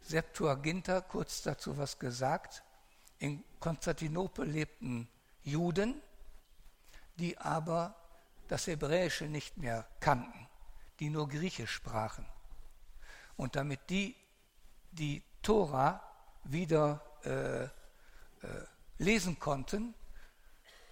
Septuaginta, 0.03 1.01
kurz 1.01 1.43
dazu 1.43 1.77
was 1.77 1.99
gesagt, 1.99 2.63
in 3.19 3.45
Konstantinopel 3.61 4.47
lebten 4.47 5.09
Juden, 5.43 6.01
die 7.17 7.39
aber 7.39 7.95
das 8.49 8.67
Hebräische 8.67 9.25
nicht 9.25 9.57
mehr 9.57 9.87
kannten, 10.01 10.47
die 11.01 11.11
nur 11.11 11.29
Griechisch 11.29 11.73
sprachen. 11.73 12.27
Und 13.37 13.57
damit 13.57 13.81
die 13.91 14.15
die 14.93 15.23
Tora 15.43 16.03
wieder 16.45 17.03
äh, 17.25 17.65
äh, 17.65 17.69
lesen 18.99 19.39
konnten, 19.39 19.95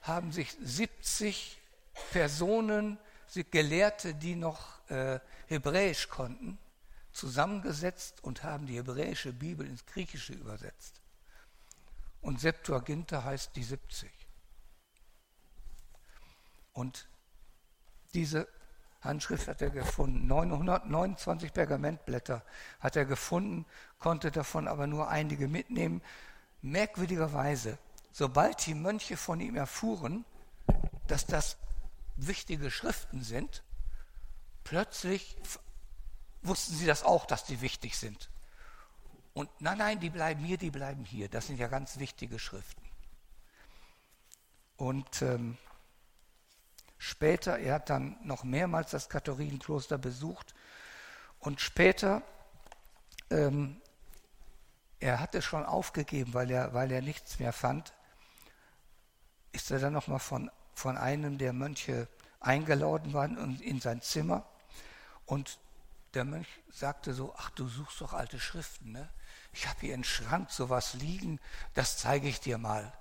haben 0.02 0.32
sich 0.32 0.56
70 0.60 1.58
Personen, 2.10 2.98
Gelehrte, 3.50 4.14
die 4.14 4.36
noch 4.36 4.88
äh, 4.90 5.18
Hebräisch 5.48 6.08
konnten, 6.08 6.56
zusammengesetzt 7.10 8.22
und 8.22 8.44
haben 8.44 8.66
die 8.66 8.76
hebräische 8.76 9.32
Bibel 9.32 9.66
ins 9.66 9.84
Griechische 9.86 10.34
übersetzt. 10.34 11.00
Und 12.24 12.40
Septuaginta 12.40 13.22
heißt 13.22 13.54
die 13.54 13.62
70. 13.62 14.10
Und 16.72 17.06
diese 18.14 18.48
Handschrift 19.02 19.46
hat 19.46 19.60
er 19.60 19.68
gefunden. 19.68 20.26
929 20.26 21.52
Pergamentblätter 21.52 22.42
hat 22.80 22.96
er 22.96 23.04
gefunden, 23.04 23.66
konnte 23.98 24.30
davon 24.30 24.68
aber 24.68 24.86
nur 24.86 25.08
einige 25.08 25.48
mitnehmen. 25.48 26.00
Merkwürdigerweise, 26.62 27.76
sobald 28.10 28.64
die 28.64 28.74
Mönche 28.74 29.18
von 29.18 29.38
ihm 29.40 29.56
erfuhren, 29.56 30.24
dass 31.06 31.26
das 31.26 31.58
wichtige 32.16 32.70
Schriften 32.70 33.22
sind, 33.22 33.62
plötzlich 34.64 35.36
wussten 36.40 36.74
sie 36.74 36.86
das 36.86 37.02
auch, 37.02 37.26
dass 37.26 37.44
die 37.44 37.60
wichtig 37.60 37.98
sind. 37.98 38.30
Und 39.34 39.50
nein, 39.60 39.78
nein, 39.78 40.00
die 40.00 40.10
bleiben 40.10 40.44
hier, 40.44 40.56
die 40.56 40.70
bleiben 40.70 41.04
hier. 41.04 41.28
Das 41.28 41.48
sind 41.48 41.58
ja 41.58 41.68
ganz 41.68 41.98
wichtige 41.98 42.38
Schriften. 42.38 42.82
Und 44.76 45.22
ähm, 45.22 45.58
Später, 47.06 47.58
er 47.58 47.74
hat 47.74 47.90
dann 47.90 48.16
noch 48.22 48.44
mehrmals 48.44 48.92
das 48.92 49.10
Katharinenkloster 49.10 49.98
besucht 49.98 50.54
und 51.38 51.60
später 51.60 52.22
ähm, 53.28 53.78
er 55.00 55.20
hatte 55.20 55.42
schon 55.42 55.66
aufgegeben, 55.66 56.32
weil 56.32 56.50
er, 56.50 56.72
weil 56.72 56.90
er 56.90 57.02
nichts 57.02 57.38
mehr 57.38 57.52
fand, 57.52 57.92
ist 59.52 59.70
er 59.70 59.80
dann 59.80 59.92
nochmal 59.92 60.18
von, 60.18 60.50
von 60.72 60.96
einem 60.96 61.36
der 61.36 61.52
Mönche 61.52 62.08
eingeladen 62.40 63.12
worden 63.12 63.60
in 63.60 63.82
sein 63.82 64.00
Zimmer. 64.00 64.46
Und 65.26 65.58
der 66.14 66.24
Mönch 66.24 66.48
sagte 66.70 67.14
so, 67.14 67.34
ach, 67.36 67.50
du 67.50 67.68
suchst 67.68 68.00
doch 68.00 68.12
alte 68.12 68.40
Schriften, 68.40 68.92
ne? 68.92 69.08
Ich 69.52 69.68
habe 69.68 69.80
hier 69.80 69.94
im 69.94 70.04
Schrank 70.04 70.50
sowas 70.50 70.94
liegen, 70.94 71.40
das 71.74 71.98
zeige 71.98 72.28
ich 72.28 72.40
dir 72.40 72.58
mal. 72.58 72.92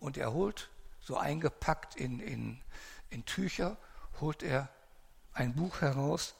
Und 0.00 0.16
er 0.16 0.32
holt, 0.32 0.70
so 1.00 1.16
eingepackt 1.16 1.96
in, 1.96 2.20
in, 2.20 2.62
in 3.08 3.24
Tücher, 3.24 3.78
holt 4.20 4.42
er 4.42 4.68
ein 5.32 5.54
Buch 5.54 5.80
heraus. 5.80 6.34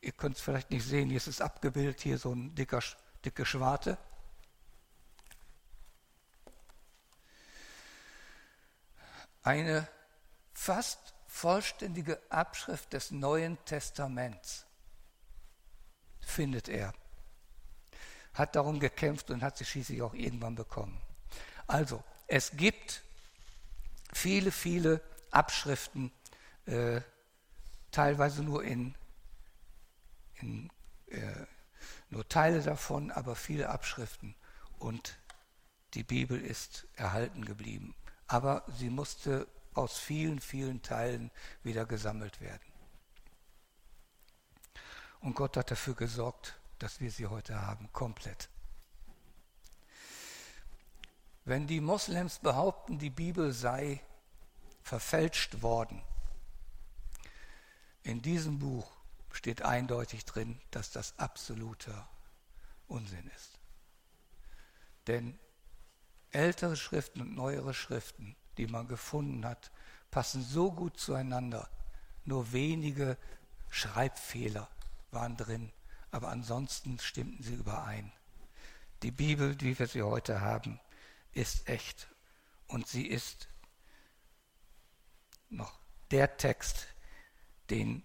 Ihr 0.00 0.12
könnt 0.12 0.36
es 0.36 0.42
vielleicht 0.42 0.70
nicht 0.70 0.84
sehen, 0.84 1.08
hier 1.08 1.18
ist 1.18 1.28
es 1.28 1.40
abgebildet, 1.40 2.00
hier 2.00 2.18
so 2.18 2.32
ein 2.32 2.54
dicker, 2.54 2.82
dicke 3.24 3.46
Schwarte. 3.46 3.96
Eine 9.44 9.88
fast 10.52 11.14
vollständige 11.26 12.20
Abschrift 12.30 12.92
des 12.92 13.10
Neuen 13.10 13.62
Testaments 13.64 14.66
findet 16.24 16.68
er. 16.68 16.94
Hat 18.34 18.56
darum 18.56 18.80
gekämpft 18.80 19.30
und 19.30 19.42
hat 19.42 19.58
sie 19.58 19.64
schließlich 19.64 20.02
auch 20.02 20.14
irgendwann 20.14 20.54
bekommen. 20.54 21.00
Also, 21.66 22.02
es 22.26 22.52
gibt 22.56 23.02
viele, 24.12 24.50
viele 24.50 25.00
Abschriften, 25.30 26.12
äh, 26.66 27.00
teilweise 27.90 28.42
nur 28.42 28.64
in, 28.64 28.94
in 30.36 30.70
äh, 31.08 31.46
nur 32.10 32.28
Teile 32.28 32.62
davon, 32.62 33.10
aber 33.10 33.36
viele 33.36 33.68
Abschriften. 33.68 34.34
Und 34.78 35.18
die 35.94 36.04
Bibel 36.04 36.40
ist 36.40 36.86
erhalten 36.94 37.44
geblieben. 37.44 37.94
Aber 38.26 38.64
sie 38.78 38.90
musste 38.90 39.46
aus 39.74 39.98
vielen, 39.98 40.40
vielen 40.40 40.82
Teilen 40.82 41.30
wieder 41.62 41.86
gesammelt 41.86 42.40
werden. 42.40 42.71
Und 45.22 45.36
Gott 45.36 45.56
hat 45.56 45.70
dafür 45.70 45.94
gesorgt, 45.94 46.58
dass 46.80 47.00
wir 47.00 47.10
sie 47.10 47.28
heute 47.28 47.62
haben, 47.62 47.88
komplett. 47.92 48.48
Wenn 51.44 51.66
die 51.66 51.80
Moslems 51.80 52.40
behaupten, 52.40 52.98
die 52.98 53.10
Bibel 53.10 53.52
sei 53.52 54.02
verfälscht 54.82 55.62
worden, 55.62 56.02
in 58.02 58.20
diesem 58.20 58.58
Buch 58.58 58.90
steht 59.30 59.62
eindeutig 59.62 60.24
drin, 60.24 60.60
dass 60.72 60.90
das 60.90 61.16
absoluter 61.20 62.08
Unsinn 62.88 63.30
ist. 63.36 63.60
Denn 65.06 65.38
ältere 66.32 66.76
Schriften 66.76 67.20
und 67.20 67.34
neuere 67.34 67.74
Schriften, 67.74 68.34
die 68.56 68.66
man 68.66 68.88
gefunden 68.88 69.46
hat, 69.46 69.70
passen 70.10 70.42
so 70.42 70.72
gut 70.72 70.98
zueinander. 70.98 71.68
Nur 72.24 72.52
wenige 72.52 73.16
Schreibfehler 73.70 74.68
waren 75.12 75.36
drin, 75.36 75.72
aber 76.10 76.28
ansonsten 76.28 76.98
stimmten 76.98 77.42
sie 77.42 77.54
überein. 77.54 78.12
Die 79.02 79.10
Bibel, 79.10 79.60
wie 79.60 79.78
wir 79.78 79.86
sie 79.86 80.02
heute 80.02 80.40
haben, 80.40 80.80
ist 81.32 81.68
echt 81.68 82.08
und 82.68 82.86
sie 82.86 83.06
ist 83.06 83.48
noch 85.48 85.78
der 86.10 86.36
Text, 86.36 86.86
den 87.70 88.02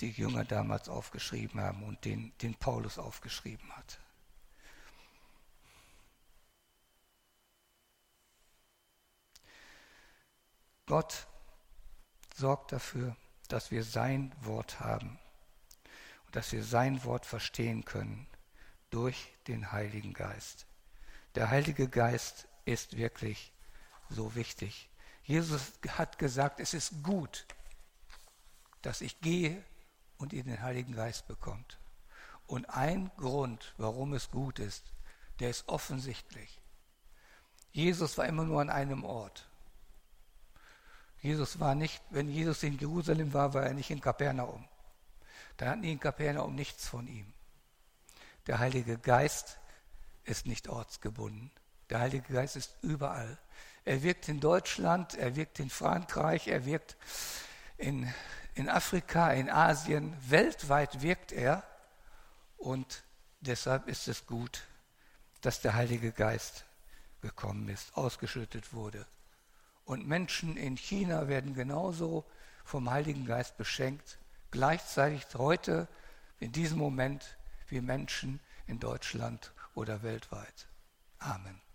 die 0.00 0.10
Jünger 0.10 0.44
damals 0.44 0.88
aufgeschrieben 0.88 1.60
haben 1.60 1.82
und 1.82 2.04
den, 2.04 2.36
den 2.38 2.54
Paulus 2.54 2.98
aufgeschrieben 2.98 3.70
hat. 3.76 3.98
Gott 10.86 11.26
sorgt 12.34 12.72
dafür, 12.72 13.16
dass 13.48 13.70
wir 13.70 13.82
sein 13.82 14.32
Wort 14.42 14.80
haben 14.80 15.18
und 16.26 16.36
dass 16.36 16.52
wir 16.52 16.62
sein 16.62 17.04
Wort 17.04 17.26
verstehen 17.26 17.84
können 17.84 18.26
durch 18.90 19.32
den 19.46 19.72
Heiligen 19.72 20.12
Geist. 20.12 20.66
Der 21.34 21.50
Heilige 21.50 21.88
Geist 21.88 22.48
ist 22.64 22.96
wirklich 22.96 23.52
so 24.08 24.34
wichtig. 24.34 24.88
Jesus 25.22 25.72
hat 25.88 26.18
gesagt, 26.18 26.60
es 26.60 26.74
ist 26.74 27.02
gut, 27.02 27.46
dass 28.82 29.00
ich 29.00 29.20
gehe 29.20 29.62
und 30.18 30.32
ihr 30.32 30.44
den 30.44 30.62
Heiligen 30.62 30.94
Geist 30.94 31.26
bekommt. 31.26 31.78
Und 32.46 32.70
ein 32.70 33.10
Grund, 33.16 33.74
warum 33.76 34.14
es 34.14 34.30
gut 34.30 34.58
ist, 34.58 34.92
der 35.40 35.50
ist 35.50 35.68
offensichtlich. 35.68 36.60
Jesus 37.72 38.16
war 38.16 38.26
immer 38.26 38.44
nur 38.44 38.60
an 38.60 38.70
einem 38.70 39.04
Ort. 39.04 39.48
Jesus 41.20 41.58
war 41.58 41.74
nicht, 41.74 42.02
wenn 42.10 42.28
Jesus 42.28 42.62
in 42.62 42.78
Jerusalem 42.78 43.32
war, 43.34 43.52
war 43.52 43.64
er 43.64 43.74
nicht 43.74 43.90
in 43.90 44.00
Kapernaum. 44.00 44.66
Da 45.56 45.70
hatten 45.70 45.82
die 45.82 45.92
in 45.92 46.00
Kapernaum 46.00 46.54
nichts 46.54 46.88
von 46.88 47.06
ihm. 47.06 47.32
Der 48.46 48.58
Heilige 48.58 48.98
Geist 48.98 49.58
ist 50.24 50.46
nicht 50.46 50.68
ortsgebunden. 50.68 51.50
Der 51.90 52.00
Heilige 52.00 52.32
Geist 52.32 52.56
ist 52.56 52.76
überall. 52.82 53.38
Er 53.84 54.02
wirkt 54.02 54.28
in 54.28 54.40
Deutschland, 54.40 55.14
er 55.14 55.36
wirkt 55.36 55.60
in 55.60 55.70
Frankreich, 55.70 56.48
er 56.48 56.64
wirkt 56.64 56.96
in 57.76 58.12
in 58.56 58.70
Afrika, 58.70 59.32
in 59.32 59.50
Asien, 59.50 60.16
weltweit 60.28 61.02
wirkt 61.02 61.30
er 61.30 61.62
und 62.56 63.04
deshalb 63.40 63.86
ist 63.86 64.08
es 64.08 64.26
gut, 64.26 64.64
dass 65.42 65.60
der 65.60 65.74
Heilige 65.74 66.10
Geist 66.10 66.64
gekommen 67.20 67.68
ist, 67.68 67.94
ausgeschüttet 67.94 68.72
wurde. 68.72 69.06
Und 69.84 70.08
Menschen 70.08 70.56
in 70.56 70.78
China 70.78 71.28
werden 71.28 71.54
genauso 71.54 72.24
vom 72.64 72.90
Heiligen 72.90 73.26
Geist 73.26 73.58
beschenkt, 73.58 74.18
gleichzeitig 74.56 75.26
heute 75.36 75.86
in 76.40 76.50
diesem 76.50 76.78
Moment 76.78 77.36
wie 77.68 77.82
Menschen 77.82 78.40
in 78.66 78.80
Deutschland 78.80 79.52
oder 79.74 80.02
weltweit. 80.02 80.66
Amen. 81.18 81.65